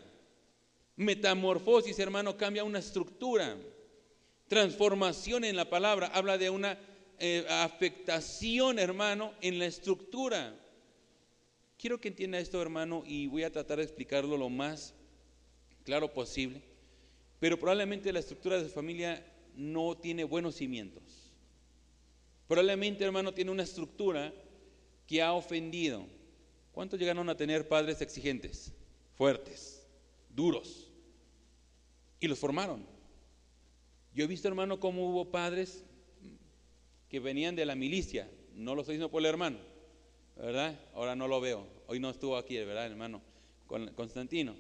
[0.97, 3.57] Metamorfosis, hermano, cambia una estructura.
[4.49, 6.79] Transformación en la palabra habla de una
[7.19, 10.55] eh, afectación, hermano, en la estructura.
[11.79, 14.95] Quiero que entienda esto, hermano, y voy a tratar de explicarlo lo más
[15.85, 16.74] claro posible.
[17.45, 19.23] Pero probablemente la estructura de su familia
[19.55, 21.03] no tiene buenos cimientos.
[22.49, 24.33] Probablemente, hermano, tiene una estructura
[25.07, 26.07] que ha ofendido.
[26.73, 28.73] ¿Cuántos llegaron a tener padres exigentes,
[29.13, 29.87] fuertes,
[30.31, 30.91] duros?
[32.19, 32.87] Y los formaron.
[34.15, 35.85] Yo he visto, hermano, cómo hubo padres
[37.11, 38.27] que venían de la milicia.
[38.55, 39.59] No lo estoy diciendo por el hermano,
[40.35, 40.81] ¿verdad?
[40.95, 41.67] Ahora no lo veo.
[41.89, 43.21] Hoy no estuvo aquí, ¿verdad, hermano?
[43.95, 44.57] Constantino.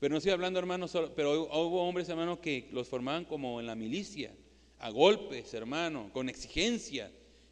[0.00, 3.74] Pero no estoy hablando, hermano, pero hubo hombres, hermano, que los formaban como en la
[3.74, 4.32] milicia,
[4.78, 7.10] a golpes, hermano, con exigencia,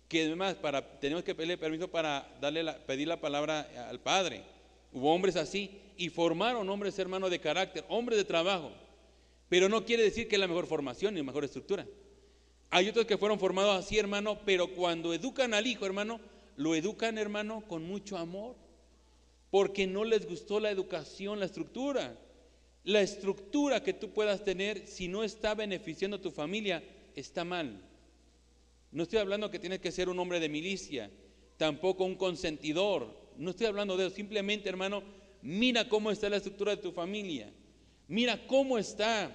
[0.08, 4.44] que además para, tenemos que pedirle permiso para darle pedir la palabra al Padre.
[4.92, 8.70] Hubo hombres así y formaron hombres, hermano, de carácter, hombres de trabajo.
[9.48, 11.84] Pero no quiere decir que es la mejor formación ni la mejor estructura.
[12.70, 16.20] Hay otros que fueron formados así, hermano, pero cuando educan al hijo, hermano,
[16.56, 18.54] lo educan, hermano, con mucho amor.
[19.50, 22.16] Porque no les gustó la educación, la estructura.
[22.86, 26.84] La estructura que tú puedas tener, si no está beneficiando a tu familia,
[27.16, 27.80] está mal.
[28.92, 31.10] No estoy hablando que tienes que ser un hombre de milicia,
[31.56, 33.12] tampoco un consentidor.
[33.36, 34.14] No estoy hablando de eso.
[34.14, 35.02] Simplemente, hermano,
[35.42, 37.52] mira cómo está la estructura de tu familia.
[38.06, 39.32] Mira cómo está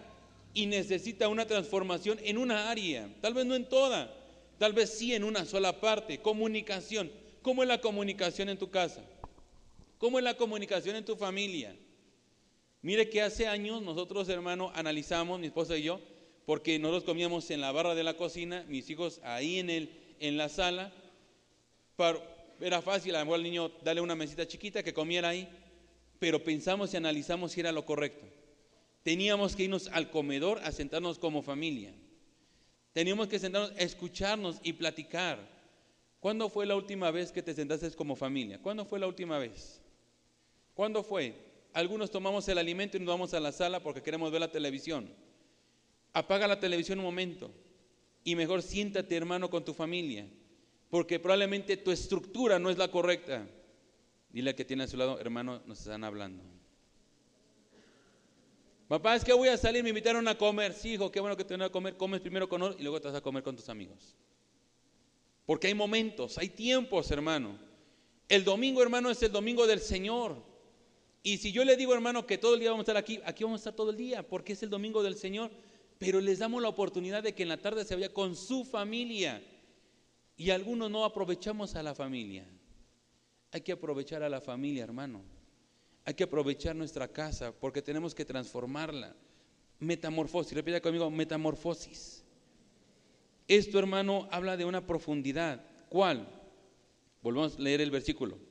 [0.53, 3.13] y necesita una transformación en una área.
[3.19, 4.15] Tal vez no en toda,
[4.59, 6.21] tal vez sí en una sola parte.
[6.21, 7.11] Comunicación.
[7.41, 9.03] ¿Cómo es la comunicación en tu casa?
[9.97, 11.75] ¿Cómo es la comunicación en tu familia?
[12.81, 15.99] Mire que hace años nosotros, hermano, analizamos, mi esposa y yo,
[16.45, 20.37] porque nosotros comíamos en la barra de la cocina, mis hijos ahí en, el, en
[20.37, 20.91] la sala.
[22.59, 25.47] era fácil, a lo mejor al niño darle una mesita chiquita que comiera ahí,
[26.17, 28.25] pero pensamos y analizamos si era lo correcto.
[29.03, 31.93] Teníamos que irnos al comedor a sentarnos como familia.
[32.93, 35.39] Teníamos que sentarnos escucharnos y platicar.
[36.19, 38.59] ¿Cuándo fue la última vez que te sentaste como familia?
[38.61, 39.81] ¿Cuándo fue la última vez?
[40.73, 41.50] ¿Cuándo fue?
[41.73, 45.09] Algunos tomamos el alimento y nos vamos a la sala porque queremos ver la televisión.
[46.13, 47.51] Apaga la televisión un momento
[48.23, 50.27] y mejor siéntate, hermano, con tu familia,
[50.89, 53.47] porque probablemente tu estructura no es la correcta.
[54.29, 56.43] Dile que tiene a su lado, hermano, nos están hablando.
[58.87, 60.73] Papá, es que voy a salir, me invitaron a comer.
[60.73, 61.95] Sí, hijo, qué bueno que te van a comer.
[61.95, 64.17] Comes primero con nosotros y luego te vas a comer con tus amigos.
[65.45, 67.57] Porque hay momentos, hay tiempos, hermano.
[68.27, 70.50] El domingo, hermano, es el domingo del Señor.
[71.23, 73.43] Y si yo le digo, hermano, que todo el día vamos a estar aquí, aquí
[73.43, 75.51] vamos a estar todo el día, porque es el domingo del Señor,
[75.99, 79.43] pero les damos la oportunidad de que en la tarde se vaya con su familia.
[80.35, 82.47] Y algunos no aprovechamos a la familia.
[83.51, 85.21] Hay que aprovechar a la familia, hermano.
[86.05, 89.15] Hay que aprovechar nuestra casa porque tenemos que transformarla.
[89.77, 92.23] Metamorfosis, repita conmigo, metamorfosis.
[93.47, 95.63] Esto, hermano, habla de una profundidad.
[95.89, 96.27] ¿Cuál?
[97.21, 98.50] Volvemos a leer el versículo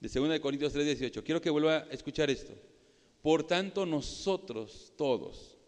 [0.00, 1.22] de 2 Corintios 3, 18.
[1.22, 2.54] Quiero que vuelva a escuchar esto.
[3.22, 5.58] Por tanto, nosotros todos,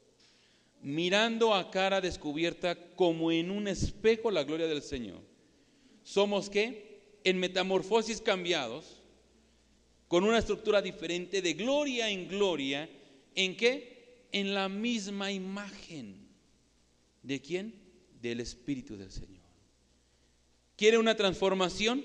[0.80, 5.20] mirando a cara descubierta como en un espejo la gloria del Señor,
[6.02, 9.02] somos que en metamorfosis cambiados,
[10.08, 12.88] con una estructura diferente de gloria en gloria,
[13.34, 14.26] ¿en qué?
[14.32, 16.26] En la misma imagen.
[17.22, 17.74] ¿De quién?
[18.20, 19.42] Del Espíritu del Señor.
[20.76, 22.04] ¿Quiere una transformación?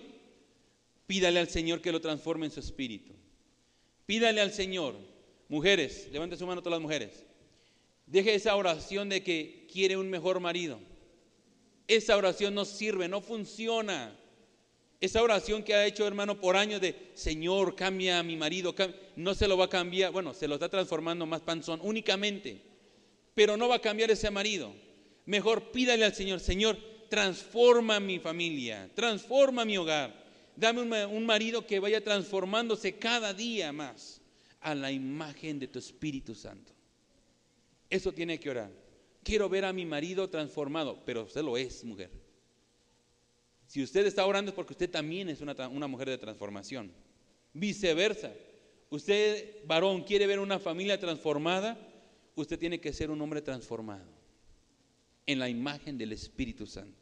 [1.08, 3.13] Pídale al Señor que lo transforme en su espíritu.
[4.06, 4.96] Pídale al Señor.
[5.48, 7.26] Mujeres, levante su mano todas las mujeres.
[8.06, 10.80] Deje esa oración de que quiere un mejor marido.
[11.88, 14.20] Esa oración no sirve, no funciona.
[15.00, 18.76] Esa oración que ha hecho hermano por años de Señor, cambia a mi marido,
[19.15, 22.62] no se lo va a cambiar, bueno, se lo está transformando más panzón únicamente,
[23.34, 24.74] pero no va a cambiar ese marido.
[25.26, 26.78] Mejor pídale al Señor, Señor,
[27.10, 30.27] transforma mi familia, transforma mi hogar
[30.58, 34.20] Dame un, marido que vaya transformándose cada día más
[34.60, 36.74] a la imagen de tu Espíritu Santo.
[37.91, 38.72] Eso tiene que orar.
[39.24, 42.10] Quiero ver a mi marido transformado, pero usted lo es, mujer.
[43.67, 46.91] Si usted está orando es porque usted también es una, una mujer de transformación.
[47.54, 48.34] Viceversa.
[48.89, 51.78] Usted, varón, quiere ver una familia transformada,
[52.36, 54.08] usted tiene que ser un hombre transformado
[55.28, 56.98] en la imagen del Espíritu Santo.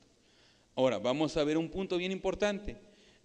[0.76, 2.76] Ahora, vamos a ver un punto bien importante.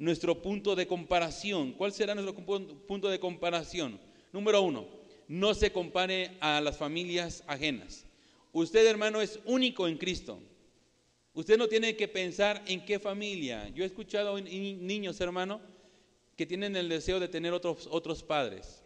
[0.00, 1.74] Nuestro punto de comparación.
[1.74, 4.00] ¿Cuál será nuestro punto de comparación?
[4.32, 4.86] Número uno,
[5.28, 8.06] no se compare a las familias ajenas.
[8.50, 10.40] Usted, hermano, es único en Cristo.
[11.34, 13.68] Usted no tiene que pensar en qué familia.
[13.68, 15.60] Yo he escuchado niños, hermano,
[16.34, 18.82] que tienen el deseo de tener otros, otros padres.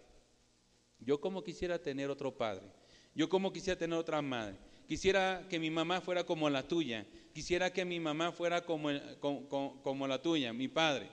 [0.98, 2.66] Yo como quisiera tener otro padre.
[3.14, 4.57] Yo como quisiera tener otra madre.
[4.87, 7.07] Quisiera que mi mamá fuera como la tuya.
[7.33, 8.90] Quisiera que mi mamá fuera como,
[9.83, 11.09] como la tuya, mi padre.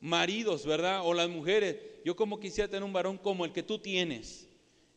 [0.00, 1.02] Maridos, ¿verdad?
[1.04, 1.76] O las mujeres.
[2.04, 4.48] Yo como quisiera tener un varón como el que tú tienes.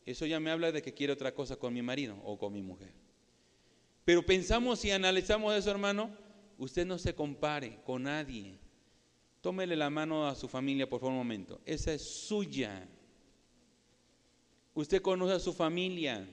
[0.04, 2.62] Eso ya me habla de que quiere otra cosa con mi marido o con mi
[2.62, 2.92] mujer.
[4.04, 6.10] Pero pensamos y analizamos eso, hermano.
[6.58, 8.58] Usted no se compare con nadie.
[9.40, 11.60] Tómele la mano a su familia por un momento.
[11.64, 12.88] Esa es suya.
[14.74, 16.28] Usted conoce a su familia.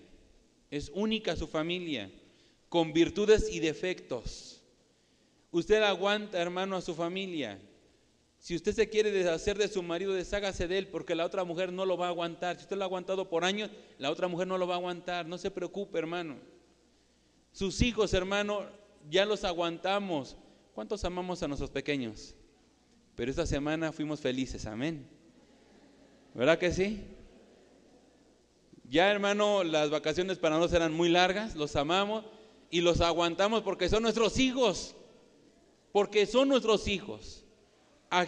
[0.70, 2.12] Es única su familia.
[2.70, 4.62] Con virtudes y defectos.
[5.52, 7.60] Usted aguanta, hermano, a su familia.
[8.38, 11.74] Si usted se quiere deshacer de su marido, deshágase de él, porque la otra mujer
[11.74, 12.56] no lo va a aguantar.
[12.56, 15.28] Si usted lo ha aguantado por años, la otra mujer no lo va a aguantar.
[15.28, 16.38] No se preocupe, hermano.
[17.52, 18.66] Sus hijos, hermano,
[19.10, 20.38] ya los aguantamos.
[20.74, 22.36] ¿Cuántos amamos a nuestros pequeños?
[23.16, 25.06] Pero esta semana fuimos felices, amén.
[26.34, 27.04] ¿Verdad que sí?
[28.90, 32.26] Ya, hermano, las vacaciones para nosotros eran muy largas, los amamos
[32.72, 34.96] y los aguantamos porque son nuestros hijos.
[35.92, 37.46] Porque son nuestros hijos.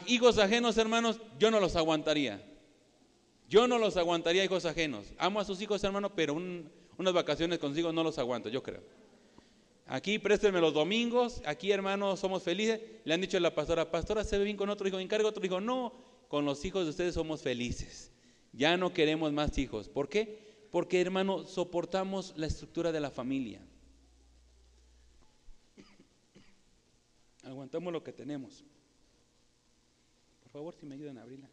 [0.05, 2.47] Hijos ajenos, hermanos, yo no los aguantaría.
[3.49, 5.07] Yo no los aguantaría hijos ajenos.
[5.17, 8.83] Amo a sus hijos, hermanos, pero unas vacaciones consigo no los aguanto, yo creo.
[9.87, 12.79] Aquí préstenme los domingos, aquí hermanos somos felices.
[13.03, 15.43] Le han dicho a la pastora, pastora, se ve bien con otro hijo, encargo otro
[15.43, 15.59] hijo.
[15.59, 15.91] No,
[16.27, 18.11] con los hijos de ustedes somos felices.
[18.53, 19.89] Ya no queremos más hijos.
[19.89, 20.50] ¿Por qué?
[20.71, 23.61] Porque hermano, soportamos la estructura de la familia.
[27.43, 28.63] Aguantamos lo que tenemos.
[30.41, 31.49] Por favor, si me ayudan a abrirla.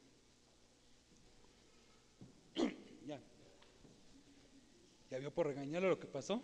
[3.06, 3.20] ya.
[5.10, 6.40] ¿Ya vio por regañarle lo que pasó?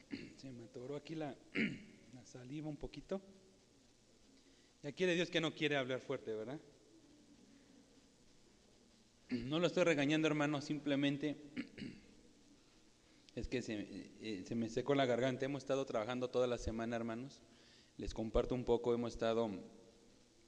[0.36, 1.34] Se me atoró aquí la,
[2.14, 3.20] la saliva un poquito.
[4.84, 6.60] Ya quiere Dios que no quiere hablar fuerte, ¿verdad?
[9.32, 11.38] No lo estoy regañando, hermano, simplemente
[13.34, 13.86] es que se,
[14.20, 15.46] eh, se, me secó la garganta.
[15.46, 17.40] Hemos estado trabajando toda la semana, hermanos,
[17.96, 19.48] les comparto un poco, hemos estado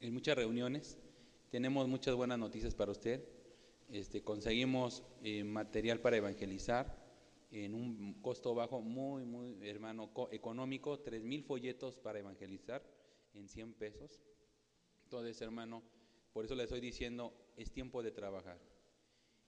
[0.01, 0.99] en muchas reuniones,
[1.51, 3.25] tenemos muchas buenas noticias para usted.
[3.91, 7.03] Este, conseguimos eh, material para evangelizar
[7.53, 12.83] en un costo bajo, muy, muy, hermano, económico, tres mil folletos para evangelizar
[13.33, 14.21] en 100 pesos.
[15.05, 15.83] Entonces, hermano,
[16.35, 18.74] por eso le estoy diciendo, es tiempo de trabajar.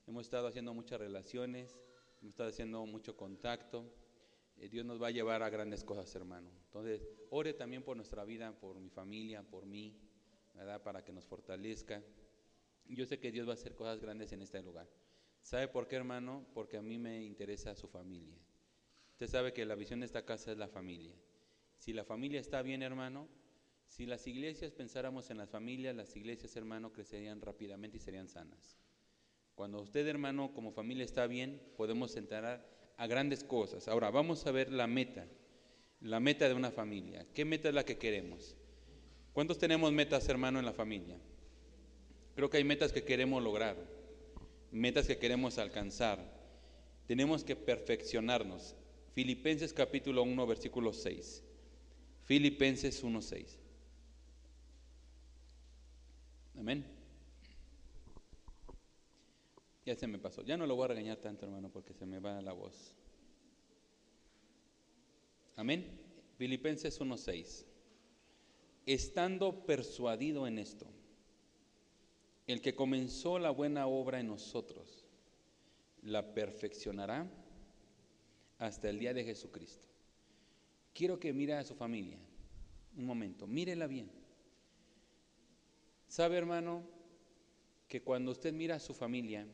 [0.07, 1.79] Hemos estado haciendo muchas relaciones,
[2.21, 3.93] hemos estado haciendo mucho contacto,
[4.59, 6.51] eh, Dios nos va a llevar a grandes cosas, hermano.
[6.67, 9.99] Entonces, ore también por nuestra vida, por mi familia, por mí,
[10.55, 10.83] ¿verdad?
[10.83, 12.03] Para que nos fortalezca.
[12.89, 14.89] Yo sé que Dios va a hacer cosas grandes en este lugar.
[15.43, 16.47] ¿Sabe por qué, hermano?
[16.55, 18.37] Porque a mí me interesa su familia.
[19.13, 21.15] Usted sabe que la visión de esta casa es la familia.
[21.79, 23.29] Si la familia está bien, hermano,
[23.89, 28.77] si las iglesias pensáramos en las familias, las iglesias, hermano, crecerían rápidamente y serían sanas.
[29.57, 32.63] Cuando usted, hermano, como familia está bien, podemos entrar
[32.99, 33.89] a grandes cosas.
[33.89, 35.27] Ahora, vamos a ver la meta,
[36.03, 37.27] la meta de una familia.
[37.33, 38.55] ¿Qué meta es la que queremos?
[39.33, 41.17] ¿Cuántos tenemos metas, hermano, en la familia?
[42.35, 43.79] Creo que hay metas que queremos lograr,
[44.73, 46.19] metas que queremos alcanzar.
[47.07, 48.77] Tenemos que perfeccionarnos.
[49.15, 51.43] Filipenses capítulo 1, versículo 6.
[52.25, 53.59] Filipenses 1, 6.
[56.59, 56.96] Amén.
[59.87, 60.43] Ya se me pasó.
[60.43, 62.93] Ya no lo voy a regañar tanto, hermano, porque se me va la voz.
[65.55, 66.01] Amén.
[66.37, 67.65] Filipenses 1:6.
[68.85, 70.87] Estando persuadido en esto,
[72.49, 75.07] el que comenzó la buena obra en nosotros,
[76.03, 77.31] la perfeccionará
[78.59, 79.87] hasta el día de Jesucristo.
[80.95, 82.19] Quiero que mire a su familia.
[82.97, 84.11] Un momento, mírela bien.
[86.09, 86.83] ¿Sabe, hermano,
[87.89, 89.47] que cuando usted mira a su familia,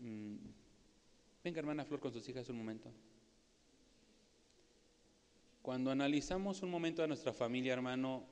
[0.00, 2.92] Venga, hermana Flor, con sus hijas un momento.
[5.62, 8.24] Cuando analizamos un momento de nuestra familia, hermano,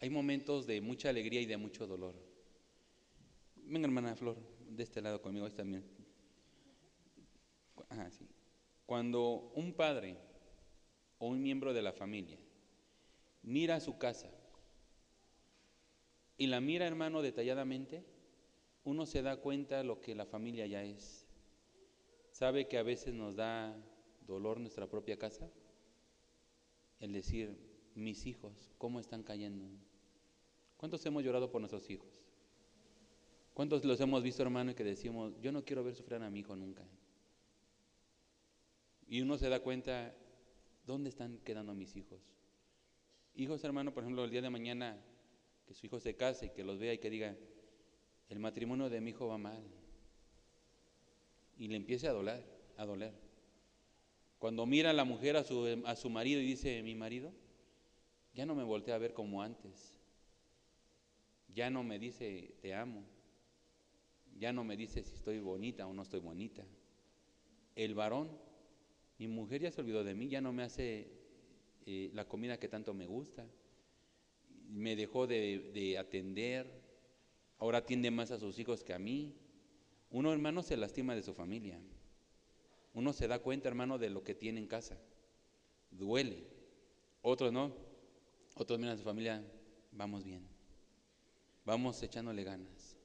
[0.00, 2.14] hay momentos de mucha alegría y de mucho dolor.
[3.56, 4.36] Venga, hermana Flor,
[4.68, 5.84] de este lado conmigo también.
[7.90, 8.08] Ah.
[8.86, 10.16] Cuando un padre
[11.18, 12.38] o un miembro de la familia
[13.42, 14.30] mira a su casa
[16.36, 18.04] y la mira, hermano, detalladamente,
[18.84, 21.26] uno se da cuenta lo que la familia ya es.
[22.30, 23.76] ¿Sabe que a veces nos da
[24.26, 25.50] dolor nuestra propia casa?
[26.98, 27.56] El decir,
[27.94, 29.66] mis hijos, ¿cómo están cayendo?
[30.76, 32.22] ¿Cuántos hemos llorado por nuestros hijos?
[33.54, 36.56] ¿Cuántos los hemos visto, hermano, que decimos, yo no quiero ver sufrir a mi hijo
[36.56, 36.84] nunca?
[39.06, 40.16] Y uno se da cuenta,
[40.86, 42.20] ¿dónde están quedando mis hijos?
[43.34, 44.98] Hijos, hermano, por ejemplo, el día de mañana,
[45.66, 47.36] que su hijo se case y que los vea y que diga,
[48.28, 49.62] el matrimonio de mi hijo va mal.
[51.58, 52.44] Y le empiece a doler,
[52.76, 53.12] a doler.
[54.38, 57.32] Cuando mira a la mujer a su, a su marido y dice, mi marido,
[58.34, 59.98] ya no me voltea a ver como antes.
[61.54, 63.04] Ya no me dice, te amo.
[64.38, 66.64] Ya no me dice si estoy bonita o no estoy bonita.
[67.76, 68.30] El varón,
[69.18, 71.06] mi mujer ya se olvidó de mí, ya no me hace
[71.86, 73.46] eh, la comida que tanto me gusta.
[74.68, 76.81] Me dejó de, de atender,
[77.62, 79.36] ahora atiende más a sus hijos que a mí.
[80.10, 81.78] Uno, hermano, se lastima de su familia.
[82.92, 84.98] Uno se da cuenta, hermano, de lo que tiene en casa.
[85.92, 86.44] Duele.
[87.22, 87.72] Otros no.
[88.56, 89.44] Otros miran a su familia,
[89.92, 90.44] vamos bien.
[91.64, 92.96] Vamos echándole ganas.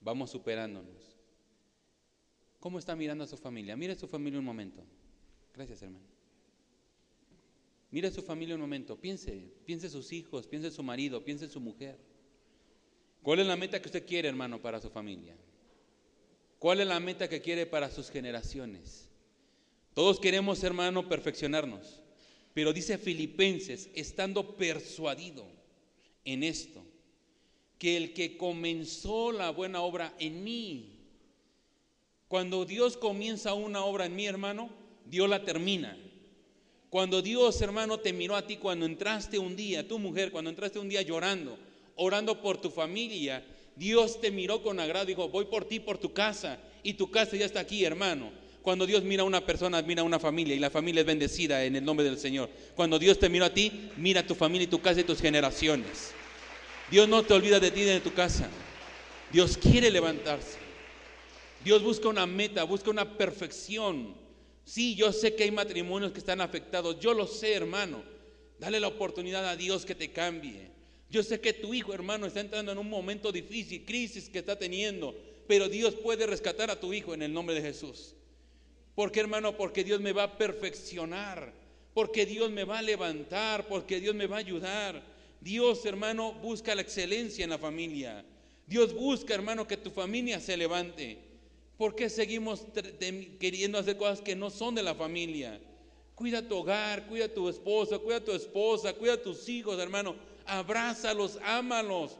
[0.00, 1.16] Vamos superándonos.
[2.60, 3.76] ¿Cómo está mirando a su familia?
[3.76, 4.84] Mire a su familia un momento.
[5.52, 6.06] Gracias, hermano.
[7.90, 9.00] Mire a su familia un momento.
[9.00, 12.09] Piense, piense sus hijos, piense su marido, piense su mujer.
[13.22, 15.36] ¿Cuál es la meta que usted quiere, hermano, para su familia?
[16.58, 19.08] ¿Cuál es la meta que quiere para sus generaciones?
[19.94, 22.00] Todos queremos, hermano, perfeccionarnos.
[22.54, 25.46] Pero dice Filipenses, estando persuadido
[26.24, 26.84] en esto,
[27.78, 30.98] que el que comenzó la buena obra en mí,
[32.28, 34.70] cuando Dios comienza una obra en mí, hermano,
[35.06, 35.98] Dios la termina.
[36.88, 40.78] Cuando Dios, hermano, te miró a ti cuando entraste un día, tu mujer, cuando entraste
[40.78, 41.58] un día llorando,
[41.96, 43.44] orando por tu familia,
[43.76, 47.36] Dios te miró con agrado, dijo, voy por ti, por tu casa, y tu casa
[47.36, 48.30] ya está aquí, hermano.
[48.62, 51.64] Cuando Dios mira a una persona, mira a una familia y la familia es bendecida
[51.64, 52.50] en el nombre del Señor.
[52.74, 55.20] Cuando Dios te miró a ti, mira a tu familia y tu casa y tus
[55.20, 56.12] generaciones.
[56.90, 58.50] Dios no te olvida de ti de tu casa.
[59.32, 60.58] Dios quiere levantarse.
[61.64, 64.14] Dios busca una meta, busca una perfección.
[64.64, 66.98] Sí, yo sé que hay matrimonios que están afectados.
[67.00, 68.02] Yo lo sé, hermano.
[68.58, 70.70] Dale la oportunidad a Dios que te cambie.
[71.10, 74.56] Yo sé que tu hijo, hermano, está entrando en un momento difícil, crisis que está
[74.56, 75.14] teniendo,
[75.48, 78.14] pero Dios puede rescatar a tu hijo en el nombre de Jesús.
[78.94, 79.56] ¿Por qué, hermano?
[79.56, 81.52] Porque Dios me va a perfeccionar,
[81.94, 85.02] porque Dios me va a levantar, porque Dios me va a ayudar.
[85.40, 88.24] Dios, hermano, busca la excelencia en la familia.
[88.66, 91.18] Dios busca, hermano, que tu familia se levante.
[91.76, 92.66] ¿Por qué seguimos
[93.40, 95.60] queriendo hacer cosas que no son de la familia?
[96.14, 100.14] Cuida tu hogar, cuida tu esposa, cuida tu esposa, cuida tus hijos, hermano.
[100.50, 102.18] Abrázalos, ámalos.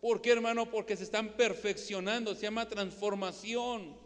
[0.00, 0.68] ¿Por qué, hermano?
[0.68, 3.96] Porque se están perfeccionando, se llama transformación.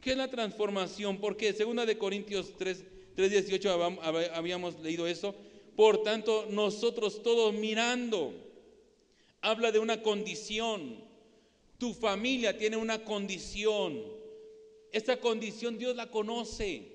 [0.00, 1.18] ¿Qué es la transformación?
[1.18, 2.84] Porque segunda de Corintios 3,
[3.16, 5.34] 3.18 habíamos leído eso.
[5.74, 8.32] Por tanto, nosotros todos mirando,
[9.40, 11.04] habla de una condición.
[11.78, 14.04] Tu familia tiene una condición.
[14.92, 16.92] Esta condición Dios la conoce.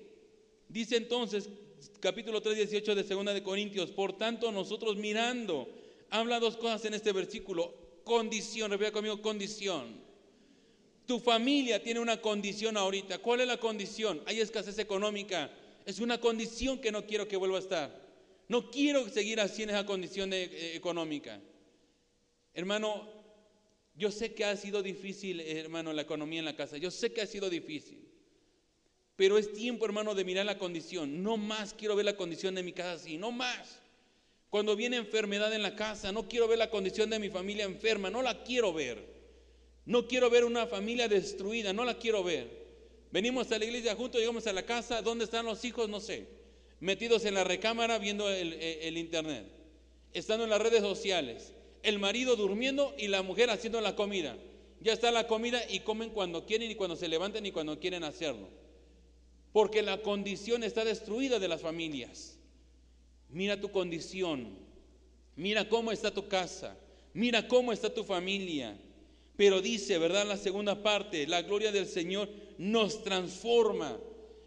[0.66, 1.50] Dice entonces,
[2.00, 5.68] capítulo 3, 18 de segunda de Corintios, por tanto, nosotros mirando,
[6.12, 7.74] habla dos cosas en este versículo.
[8.04, 10.00] Condición, repita conmigo, condición.
[11.06, 13.18] Tu familia tiene una condición ahorita.
[13.18, 14.22] ¿Cuál es la condición?
[14.26, 15.50] Hay escasez económica.
[15.84, 18.02] Es una condición que no quiero que vuelva a estar.
[18.48, 21.40] No quiero seguir así en esa condición eh, económica.
[22.54, 23.08] Hermano,
[23.94, 26.76] yo sé que ha sido difícil, hermano, la economía en la casa.
[26.76, 28.06] Yo sé que ha sido difícil.
[29.16, 31.22] Pero es tiempo, hermano, de mirar la condición.
[31.22, 33.16] No más quiero ver la condición de mi casa así.
[33.16, 33.81] No más.
[34.52, 38.10] Cuando viene enfermedad en la casa, no quiero ver la condición de mi familia enferma.
[38.10, 39.02] No la quiero ver.
[39.86, 42.50] No quiero ver una familia destruida, no la quiero ver.
[43.10, 45.88] Venimos a la iglesia juntos, llegamos a la casa, ¿dónde están los hijos?
[45.88, 46.26] No sé.
[46.80, 49.46] Metidos en la recámara viendo el, internet,
[50.12, 54.36] estando en las redes sociales, el marido durmiendo y la mujer haciendo la comida.
[54.82, 58.04] Ya está la comida y comen cuando quieren y cuando se levantan y cuando quieren
[58.04, 58.50] hacerlo.
[59.50, 62.31] Porque la condición está destruida de las familias.
[63.32, 64.56] Mira tu condición.
[65.36, 66.76] Mira cómo está tu casa.
[67.14, 68.78] Mira cómo está tu familia.
[69.36, 70.26] Pero dice, ¿verdad?
[70.26, 72.28] La segunda parte, la gloria del Señor
[72.58, 73.98] nos transforma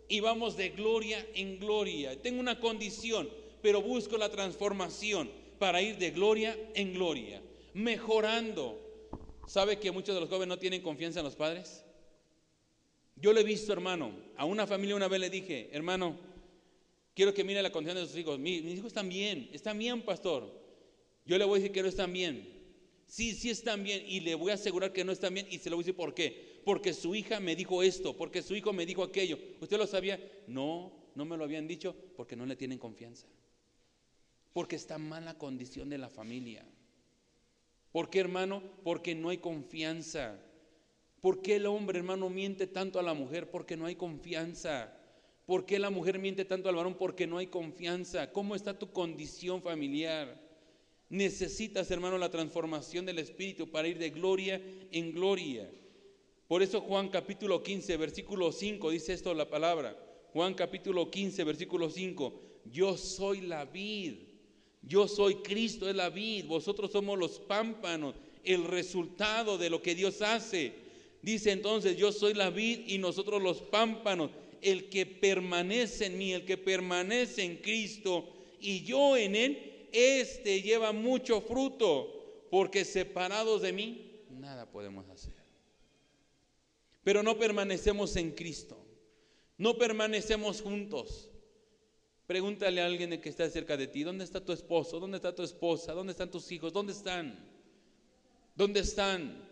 [0.08, 2.22] y vamos de gloria en gloria.
[2.22, 3.30] Tengo una condición,
[3.62, 7.42] pero busco la transformación para ir de gloria en gloria,
[7.74, 8.80] mejorando.
[9.48, 11.84] ¿Sabe que muchos de los jóvenes no tienen confianza en los padres?
[13.16, 16.18] Yo le he visto, hermano, a una familia una vez le dije, hermano,
[17.16, 18.38] quiero que mire la condición de sus hijos.
[18.38, 20.52] Mis, hijos están bien, están bien, pastor.
[21.26, 22.54] Yo le voy a decir que no están bien.
[23.08, 25.70] Sí, sí están bien y le voy a asegurar que no están bien y se
[25.70, 26.62] lo voy a decir por qué.
[26.66, 29.40] Porque su hija me dijo esto, porque su hijo me dijo aquello.
[29.62, 30.20] ¿Usted lo sabía?
[30.48, 33.28] No, no me lo habían dicho porque no le tienen confianza.
[34.54, 36.66] Porque está mala condición de la familia.
[37.92, 38.62] ¿Por qué, hermano?
[38.84, 40.40] Porque no hay confianza.
[41.22, 43.50] ¿Por qué el hombre, hermano, miente tanto a la mujer?
[43.50, 44.94] Porque no hay confianza.
[45.46, 46.96] ¿Por qué la mujer miente tanto al varón?
[46.96, 48.32] Porque no hay confianza.
[48.32, 50.42] ¿Cómo está tu condición familiar?
[51.10, 55.70] Necesitas, hermano, la transformación del Espíritu para ir de gloria en gloria.
[56.48, 59.98] Por eso Juan capítulo 15, versículo 5, dice esto la palabra.
[60.34, 62.42] Juan capítulo 15, versículo 5,
[62.72, 64.16] yo soy la vid,
[64.82, 69.96] yo soy Cristo es la vid, vosotros somos los pámpanos, el resultado de lo que
[69.96, 70.74] Dios hace.
[71.22, 74.30] Dice entonces, yo soy la vid y nosotros los pámpanos,
[74.66, 78.28] el que permanece en mí, el que permanece en Cristo
[78.60, 85.36] y yo en él, este lleva mucho fruto, porque separados de mí, nada podemos hacer.
[87.04, 88.76] Pero no permanecemos en Cristo,
[89.60, 91.30] no permanecemos juntos.
[92.26, 95.00] Pregúntale a alguien que está cerca de ti, ¿dónde está tu esposo?
[95.00, 95.94] ¿Dónde está tu esposa?
[95.94, 96.74] ¿Dónde están tus hijos?
[96.74, 97.38] ¿Dónde están?
[98.56, 99.48] ¿Dónde están?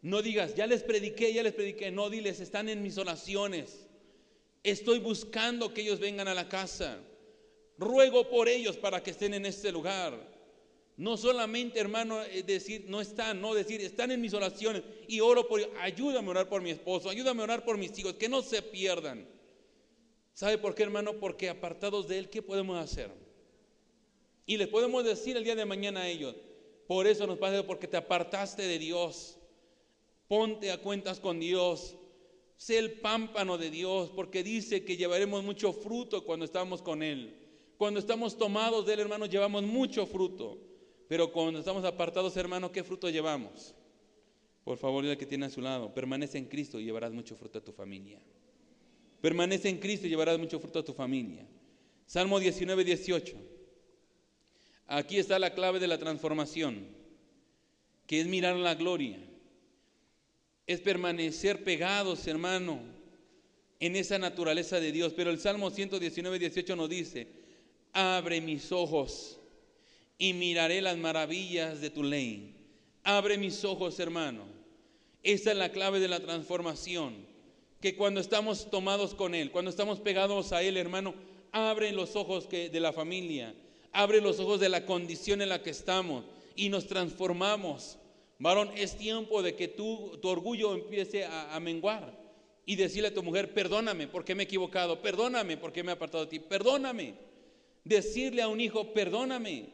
[0.00, 1.90] No digas, ya les prediqué, ya les prediqué.
[1.90, 3.83] No, diles, están en mis oraciones.
[4.64, 6.98] Estoy buscando que ellos vengan a la casa.
[7.76, 10.34] Ruego por ellos para que estén en este lugar.
[10.96, 15.46] No solamente, hermano, eh, decir, no están, no decir, están en mis oraciones y oro
[15.48, 15.60] por.
[15.80, 18.62] Ayúdame a orar por mi esposo, ayúdame a orar por mis hijos, que no se
[18.62, 19.28] pierdan.
[20.32, 21.14] ¿Sabe por qué, hermano?
[21.20, 23.10] Porque apartados de Él, ¿qué podemos hacer?
[24.46, 26.36] Y les podemos decir el día de mañana a ellos,
[26.86, 29.38] por eso nos pasa, porque te apartaste de Dios.
[30.28, 31.96] Ponte a cuentas con Dios.
[32.56, 37.34] Sé el pámpano de Dios, porque dice que llevaremos mucho fruto cuando estamos con Él.
[37.76, 40.58] Cuando estamos tomados de Él, hermano, llevamos mucho fruto.
[41.08, 43.74] Pero cuando estamos apartados, hermano, ¿qué fruto llevamos?
[44.62, 47.58] Por favor, el que tiene a su lado, permanece en Cristo y llevarás mucho fruto
[47.58, 48.18] a tu familia.
[49.20, 51.46] Permanece en Cristo y llevarás mucho fruto a tu familia.
[52.06, 53.36] Salmo 19, 18.
[54.86, 56.86] Aquí está la clave de la transformación,
[58.06, 59.18] que es mirar la gloria
[60.66, 62.80] es permanecer pegados, hermano,
[63.80, 65.12] en esa naturaleza de Dios.
[65.14, 67.28] Pero el Salmo 119, 18 nos dice,
[67.92, 69.38] abre mis ojos
[70.18, 72.54] y miraré las maravillas de tu ley.
[73.02, 74.44] Abre mis ojos, hermano.
[75.22, 77.26] Esa es la clave de la transformación.
[77.80, 81.14] Que cuando estamos tomados con Él, cuando estamos pegados a Él, hermano,
[81.52, 83.54] abre los ojos de la familia,
[83.92, 86.24] abre los ojos de la condición en la que estamos
[86.56, 87.98] y nos transformamos
[88.44, 92.14] Varón, es tiempo de que tu orgullo empiece a, menguar
[92.66, 96.26] y decirle a tu mujer, perdóname porque me he equivocado, perdóname porque me he apartado
[96.26, 97.14] de ti, perdóname.
[97.84, 99.70] Decirle a un hijo, perdóname.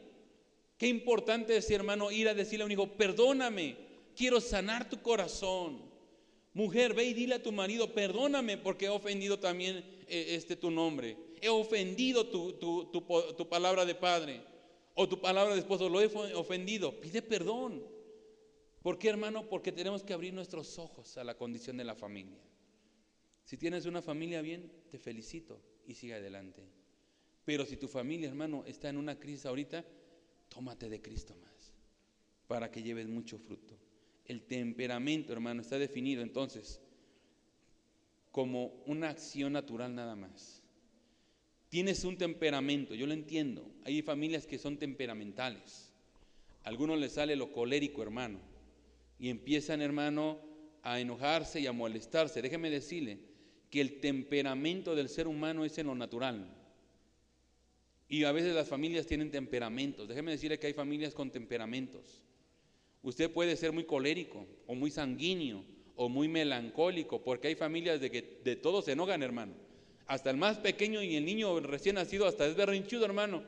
[0.77, 3.75] Qué importante es, hermano, ir a decirle a un hijo, perdóname,
[4.15, 5.81] quiero sanar tu corazón.
[6.53, 10.71] Mujer, ve y dile a tu marido, perdóname porque he ofendido también eh, este, tu
[10.71, 11.17] nombre.
[11.41, 14.41] He ofendido tu, tu palabra de padre
[14.95, 16.05] o tu palabra de esposo, lo he
[16.35, 16.93] ofendido.
[17.01, 17.99] Pide perdón.
[18.81, 19.47] ¿Por qué, hermano?
[19.47, 22.39] Porque tenemos que abrir nuestros ojos a la condición de la familia.
[23.45, 26.63] Si tienes una familia bien, te felicito y sigue adelante.
[27.45, 29.85] Pero si tu familia, hermano, está en una crisis ahorita,
[30.49, 31.73] tómate de Cristo más
[32.47, 33.77] para que lleves mucho fruto.
[34.25, 36.81] El temperamento, hermano, está definido entonces
[38.31, 40.63] como una acción natural nada más.
[41.69, 43.71] Tienes un temperamento, yo lo entiendo.
[43.85, 45.93] Hay familias que son temperamentales.
[46.63, 48.50] A algunos les sale lo colérico, hermano
[49.21, 50.39] y empiezan, hermano,
[50.81, 52.41] a enojarse y a molestarse.
[52.41, 53.19] Déjeme decirle
[53.69, 56.51] que el temperamento del ser humano es en lo natural.
[58.09, 60.07] Y a veces las familias tienen temperamentos.
[60.07, 62.23] Déjeme decirle que hay familias con temperamentos.
[63.03, 65.63] Usted puede ser muy colérico o muy sanguíneo
[65.95, 69.53] o muy melancólico, porque hay familias de que de todos se enojan, hermano.
[70.07, 73.43] Hasta el más pequeño y el niño recién nacido hasta es berrinchudo, hermano,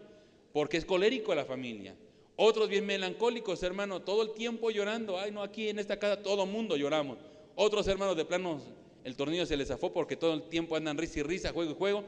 [0.52, 1.96] porque es colérico la familia.
[2.36, 5.20] Otros bien melancólicos, hermano, todo el tiempo llorando.
[5.20, 7.18] Ay, no, aquí en esta casa todo mundo lloramos.
[7.56, 8.60] Otros hermanos de plano,
[9.04, 11.76] el tornillo se les zafó porque todo el tiempo andan risa y risa, juego y
[11.76, 12.04] juego.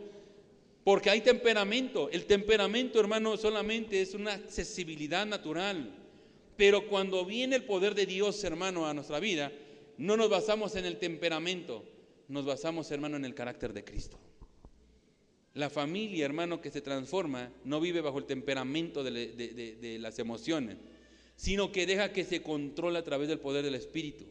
[0.84, 2.10] Porque hay temperamento.
[2.12, 5.92] El temperamento, hermano, solamente es una accesibilidad natural.
[6.58, 9.52] Pero cuando viene el poder de Dios, hermano, a nuestra vida,
[9.98, 11.84] no nos basamos en el temperamento,
[12.28, 14.18] nos basamos, hermano, en el carácter de Cristo.
[15.56, 20.76] La familia, hermano, que se transforma, no vive bajo el temperamento de, las emociones,
[21.38, 24.26] sino que deja que se controle a través del poder del Espíritu.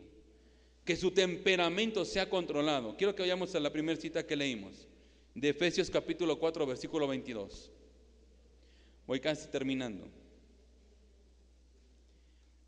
[0.84, 2.94] Que su temperamento sea controlado.
[2.98, 4.86] Quiero que vayamos a la primera cita que leímos,
[5.34, 7.70] de Efesios capítulo 4, versículo 22.
[9.06, 10.06] Voy casi terminando.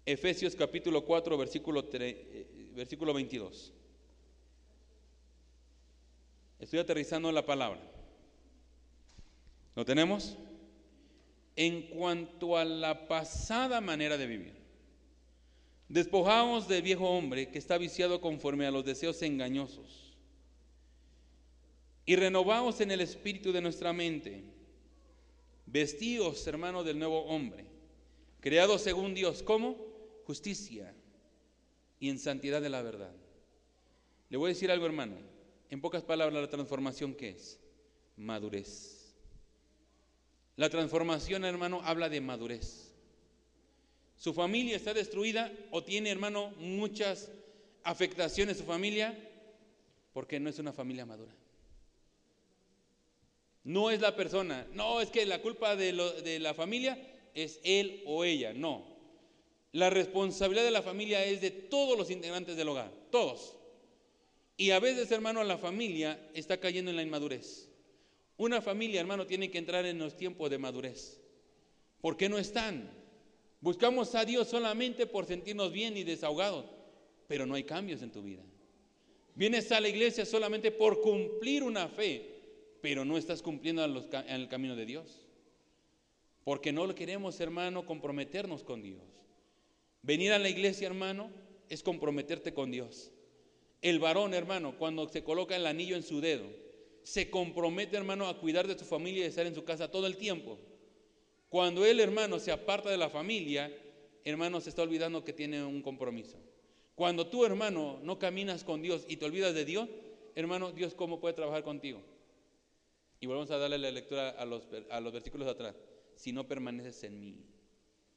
[0.06, 3.74] Efesios capítulo 4, versículo, eh, versículo 22.
[6.58, 7.95] Estoy aterrizando la palabra.
[9.76, 10.36] ¿Lo tenemos?
[11.54, 14.54] En cuanto a la pasada manera de vivir,
[15.88, 20.16] despojamos del viejo hombre que está viciado conforme a los deseos engañosos
[22.04, 24.42] y renovamos en el espíritu de nuestra mente,
[25.66, 27.64] vestidos, hermanos, del nuevo hombre,
[28.40, 29.42] creados según Dios.
[29.44, 29.86] ¿Cómo?
[30.26, 30.92] justicia
[32.00, 33.14] y en santidad de la verdad.
[34.28, 35.16] Le voy a decir algo, hermano.
[35.70, 37.60] En pocas palabras, la transformación, ¿qué es?
[38.16, 38.95] Madurez.
[40.56, 42.92] La transformación, hermano, habla de madurez.
[44.16, 47.30] Su familia está destruida o tiene, hermano, muchas
[47.84, 49.16] afectaciones su familia
[50.12, 51.32] porque no es una familia madura.
[53.64, 55.92] No es la persona, no es que la culpa de,
[56.40, 56.98] la familia
[57.34, 58.96] es él o ella, no.
[59.72, 63.56] La responsabilidad de la familia es de todos los integrantes del hogar, todos.
[64.56, 67.68] Y a veces, hermano, la familia está cayendo en la inmadurez.
[68.36, 71.20] Una familia, hermano, tiene que entrar en los tiempos de madurez.
[72.00, 72.90] ¿Por qué no están?
[73.60, 76.66] Buscamos a Dios solamente por sentirnos bien y desahogados,
[77.26, 78.42] pero no hay cambios en tu vida.
[79.34, 84.48] Vienes a la iglesia solamente por cumplir una fe, pero no estás cumpliendo en el
[84.48, 85.26] camino de Dios.
[86.44, 89.02] Porque no queremos, hermano, comprometernos con Dios.
[90.02, 91.30] Venir a la iglesia, hermano,
[91.68, 93.10] es comprometerte con Dios.
[93.82, 96.46] El varón, hermano, cuando se coloca el anillo en su dedo,
[97.06, 100.16] se compromete, hermano, a cuidar de su familia y estar en su casa todo el
[100.16, 100.58] tiempo.
[101.48, 103.72] Cuando él, hermano, se aparta de la familia,
[104.24, 106.36] hermano, se está olvidando que tiene un compromiso.
[106.96, 109.88] Cuando tú, hermano, no caminas con Dios y te olvidas de Dios,
[110.34, 112.02] hermano, Dios cómo puede trabajar contigo.
[113.20, 115.76] Y volvemos a darle la lectura a los, a los versículos de atrás.
[116.16, 117.36] Si no permaneces en mí,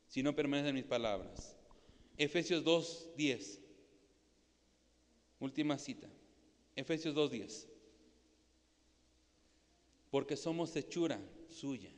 [0.07, 1.55] si no permaneces en mis palabras.
[2.17, 3.59] Efesios 2.10.
[5.39, 6.09] Última cita.
[6.75, 7.68] Efesios 2.10.
[10.09, 11.91] Porque somos hechura suya,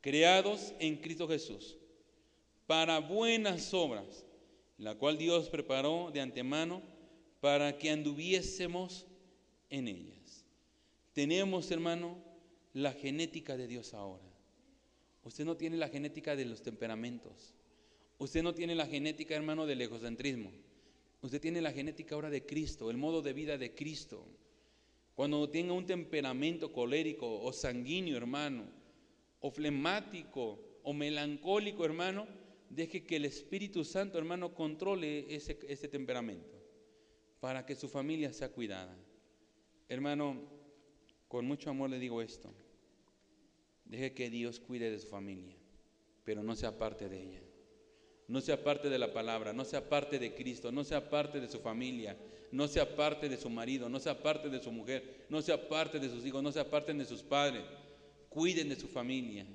[0.00, 1.76] creados en Cristo Jesús,
[2.66, 4.26] para buenas obras,
[4.78, 6.82] la cual Dios preparó de antemano
[7.40, 9.06] para que anduviésemos
[9.70, 10.44] en ellas.
[11.12, 12.18] Tenemos, hermano,
[12.72, 14.24] la genética de Dios ahora.
[15.24, 17.54] Usted no tiene la genética de los temperamentos.
[18.18, 20.50] Usted no tiene la genética, hermano, del egocentrismo.
[21.22, 24.26] Usted tiene la genética ahora de Cristo, el modo de vida de Cristo.
[25.14, 28.64] Cuando tenga un temperamento colérico o sanguíneo, hermano,
[29.40, 32.26] o flemático o melancólico, hermano,
[32.68, 36.58] deje que el Espíritu Santo, hermano, controle ese, ese temperamento
[37.40, 38.96] para que su familia sea cuidada.
[39.88, 40.40] Hermano,
[41.28, 42.52] con mucho amor le digo esto.
[43.84, 45.56] Deje que Dios cuide de su familia,
[46.24, 47.42] pero no sea parte de ella
[48.30, 51.48] no sea parte de la palabra, no sea parte de Cristo, no sea parte de
[51.48, 52.16] su familia,
[52.52, 55.98] no sea parte de su marido, no sea parte de su mujer, no sea parte
[55.98, 57.62] de sus hijos, no sea parte de sus padres.
[58.28, 59.46] Cuiden de su familia.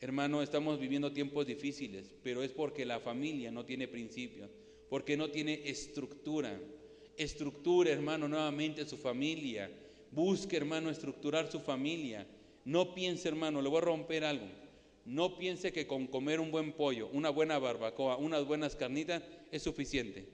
[0.00, 4.50] Hermano, estamos viviendo tiempos difíciles, pero es porque la familia no tiene principios,
[4.88, 6.58] porque no tiene estructura.
[7.16, 9.70] Estructura, hermano, nuevamente su familia.
[10.12, 12.26] Busque, hermano, estructurar su familia.
[12.64, 14.46] No piense, hermano, le voy a romper algo.
[15.04, 19.62] No piense que con comer un buen pollo, una buena barbacoa, unas buenas carnitas es
[19.62, 20.28] suficiente.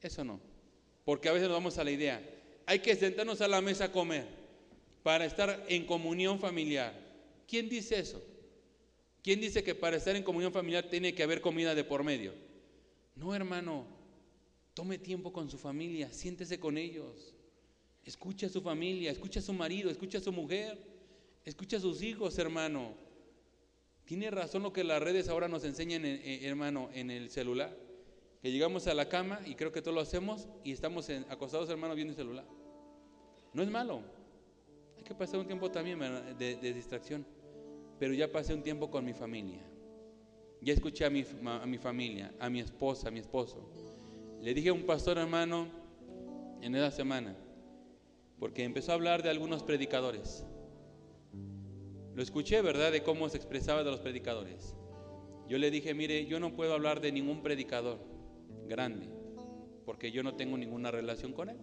[0.00, 0.53] Eso no.
[1.04, 2.22] Porque a veces nos vamos a la idea,
[2.66, 4.26] hay que sentarnos a la mesa a comer
[5.02, 6.98] para estar en comunión familiar.
[7.46, 8.22] ¿Quién dice eso?
[9.22, 12.34] ¿Quién dice que para estar en comunión familiar tiene que haber comida de por medio?
[13.14, 13.86] No, hermano.
[14.74, 17.32] Tome tiempo con su familia, siéntese con ellos.
[18.04, 20.78] Escucha a su familia, escucha a su marido, escucha a su mujer,
[21.44, 22.94] escucha a sus hijos, hermano.
[24.04, 27.74] Tiene razón lo que las redes ahora nos enseñan, eh, eh, hermano, en el celular.
[28.44, 31.94] Que llegamos a la cama y creo que todos lo hacemos y estamos acostados, hermano,
[31.94, 32.44] viendo el celular.
[33.54, 34.02] No es malo.
[34.98, 35.98] Hay que pasar un tiempo también
[36.38, 37.24] de, distracción.
[37.98, 39.62] Pero ya pasé un tiempo con mi familia.
[40.60, 43.66] Ya escuché a mi, a mi familia, a mi esposa, a mi esposo.
[44.42, 45.68] Le dije a un pastor hermano
[46.60, 47.34] en esa semana,
[48.38, 50.44] porque empezó a hablar de algunos predicadores.
[52.14, 54.76] Lo escuché, ¿verdad?, de cómo se expresaba de los predicadores.
[55.48, 58.12] Yo le dije, mire, yo no puedo hablar de ningún predicador
[58.66, 59.08] grande,
[59.84, 61.58] porque yo no tengo ninguna relación con él.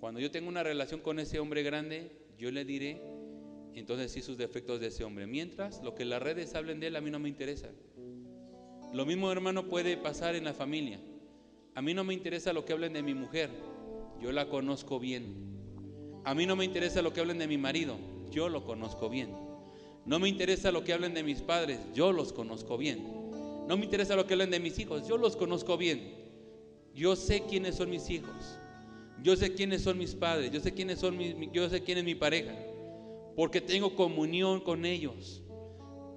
[0.00, 3.00] Cuando yo tengo una relación con ese hombre grande, yo le diré
[3.78, 5.26] entonces sí sus defectos de ese hombre.
[5.26, 7.68] Mientras lo que las redes hablen de él a mí no me interesa.
[8.92, 11.00] Lo mismo hermano puede pasar en la familia.
[11.74, 13.50] A mí no me interesa lo que hablen de mi mujer,
[14.20, 15.48] yo la conozco bien.
[16.24, 17.96] A mí no me interesa lo que hablen de mi marido,
[18.30, 19.30] yo lo conozco bien.
[20.04, 23.17] No me interesa lo que hablen de mis padres, yo los conozco bien.
[23.68, 26.14] No me interesa lo que hablen de mis hijos, yo los conozco bien.
[26.94, 28.58] Yo sé quiénes son mis hijos.
[29.22, 31.18] Yo sé quiénes son mis padres, yo sé quiénes son
[31.52, 32.54] yo sé quién es mi pareja,
[33.36, 35.42] porque tengo comunión con ellos.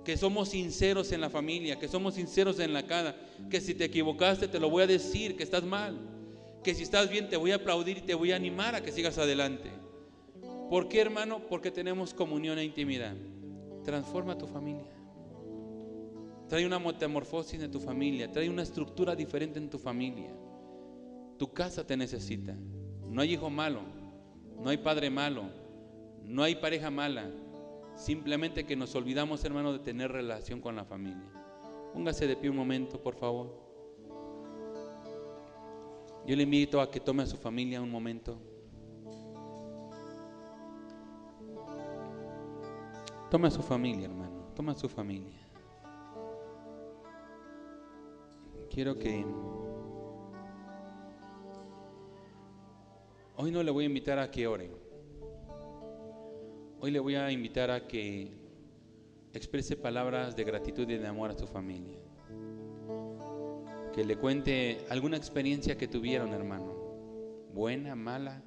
[0.05, 3.17] Que somos sinceros en la familia, que somos sinceros en la casa,
[3.49, 5.99] que si te equivocaste te lo voy a decir, que estás mal,
[6.63, 8.93] que si estás bien te voy a aplaudir y te voy a animar a que
[8.93, 9.71] sigas adelante.
[10.69, 11.41] ¿Por qué, hermano?
[11.49, 13.13] Porque tenemos comunión e intimidad.
[13.83, 15.00] Transforma tu familia.
[16.51, 20.35] Trae una metamorfosis en tu familia, trae una estructura diferente en tu familia.
[21.37, 22.53] Tu casa te necesita.
[23.07, 23.79] No hay hijo malo,
[24.59, 25.43] no hay padre malo,
[26.25, 27.31] no hay pareja mala.
[27.95, 31.23] Simplemente que nos olvidamos, hermano, de tener relación con la familia.
[31.93, 33.57] Póngase de pie un momento, por favor.
[36.27, 38.37] Yo le invito a que tome a su familia un momento.
[43.29, 44.51] Toma a su familia, hermano.
[44.53, 45.50] Toma a su familia.
[48.73, 49.25] Quiero que
[53.35, 54.71] Hoy no le voy a invitar a que ore.
[56.79, 58.31] Hoy le voy a invitar a que
[59.33, 61.97] exprese palabras de gratitud y de amor a su familia.
[63.93, 66.73] Que le cuente alguna experiencia que tuvieron, hermano.
[67.53, 68.41] Buena, mala.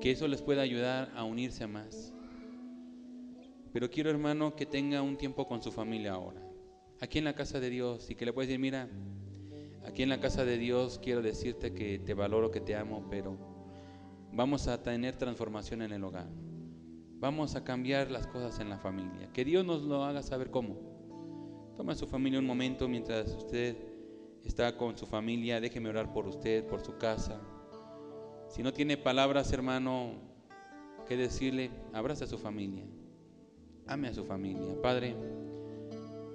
[0.00, 2.12] Que eso les pueda ayudar a unirse más.
[3.72, 6.45] Pero quiero, hermano, que tenga un tiempo con su familia ahora.
[7.00, 8.88] Aquí en la casa de Dios y que le pueda decir, mira,
[9.86, 13.38] Aquí en la casa de Dios quiero decirte que te valoro, que te amo, pero
[14.32, 16.26] vamos a tener transformación en el hogar.
[17.18, 19.32] Vamos a cambiar las cosas en la familia.
[19.32, 20.76] Que Dios nos lo haga saber cómo.
[21.76, 23.76] Toma a su familia un momento mientras usted
[24.44, 25.60] está con su familia.
[25.60, 27.40] Déjeme orar por usted, por su casa.
[28.48, 30.14] Si no tiene palabras, hermano,
[31.08, 32.84] que decirle, abraza a su familia.
[33.86, 34.82] Ame a su familia.
[34.82, 35.14] Padre,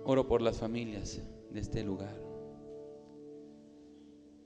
[0.04, 2.16] oro por las familias de este lugar.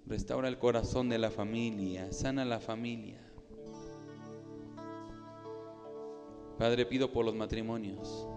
[0.06, 3.20] Restaura el corazón de la familia, sana la familia.
[6.60, 8.28] Padre, pido por los matrimonios,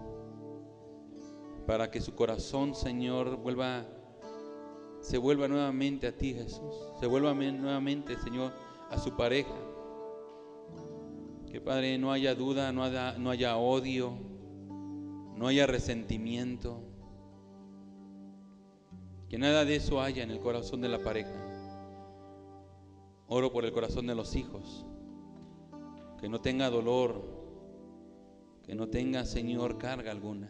[1.65, 3.85] para que su corazón, Señor, vuelva,
[4.99, 6.75] se vuelva nuevamente a ti, Jesús.
[6.99, 8.51] Se vuelva nuevamente, Señor,
[8.89, 9.55] a su pareja.
[11.49, 14.17] Que, Padre, no haya duda, no haya, no haya odio,
[15.35, 16.88] no haya resentimiento.
[19.29, 21.33] Que nada de eso haya en el corazón de la pareja.
[23.27, 24.87] Oro por el corazón de los hijos,
[26.19, 27.21] que no tenga dolor,
[28.63, 30.49] que no tenga, Señor, carga alguna,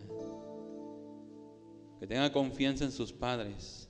[1.99, 3.89] que tenga confianza en sus padres.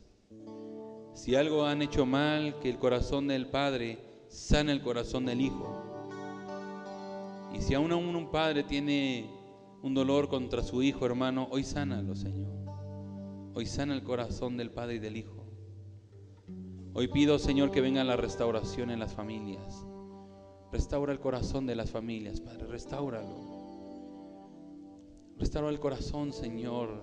[1.13, 5.83] Si algo han hecho mal, que el corazón del Padre sana el corazón del Hijo.
[7.53, 9.29] Y si aún, aún un padre tiene
[9.81, 12.58] un dolor contra su hijo, hermano, hoy sánalo, Señor.
[13.55, 15.43] Hoy sana el corazón del Padre y del Hijo.
[16.93, 19.85] Hoy pido, Señor, que venga la restauración en las familias.
[20.71, 23.59] Restaura el corazón de las familias, Padre, restauralo.
[25.37, 27.01] Restaura el corazón, Señor,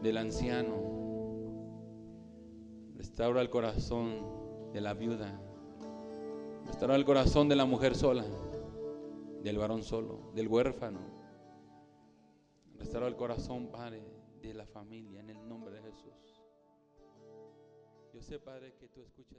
[0.00, 0.76] del anciano.
[2.94, 5.40] Restaura el corazón de la viuda.
[6.66, 8.24] Restaura el corazón de la mujer sola,
[9.42, 11.00] del varón solo, del huérfano.
[12.78, 16.42] Restaura el corazón, Padre, de la familia, en el nombre de Jesús.
[18.12, 19.38] Yo sé, Padre, que tú escuchas.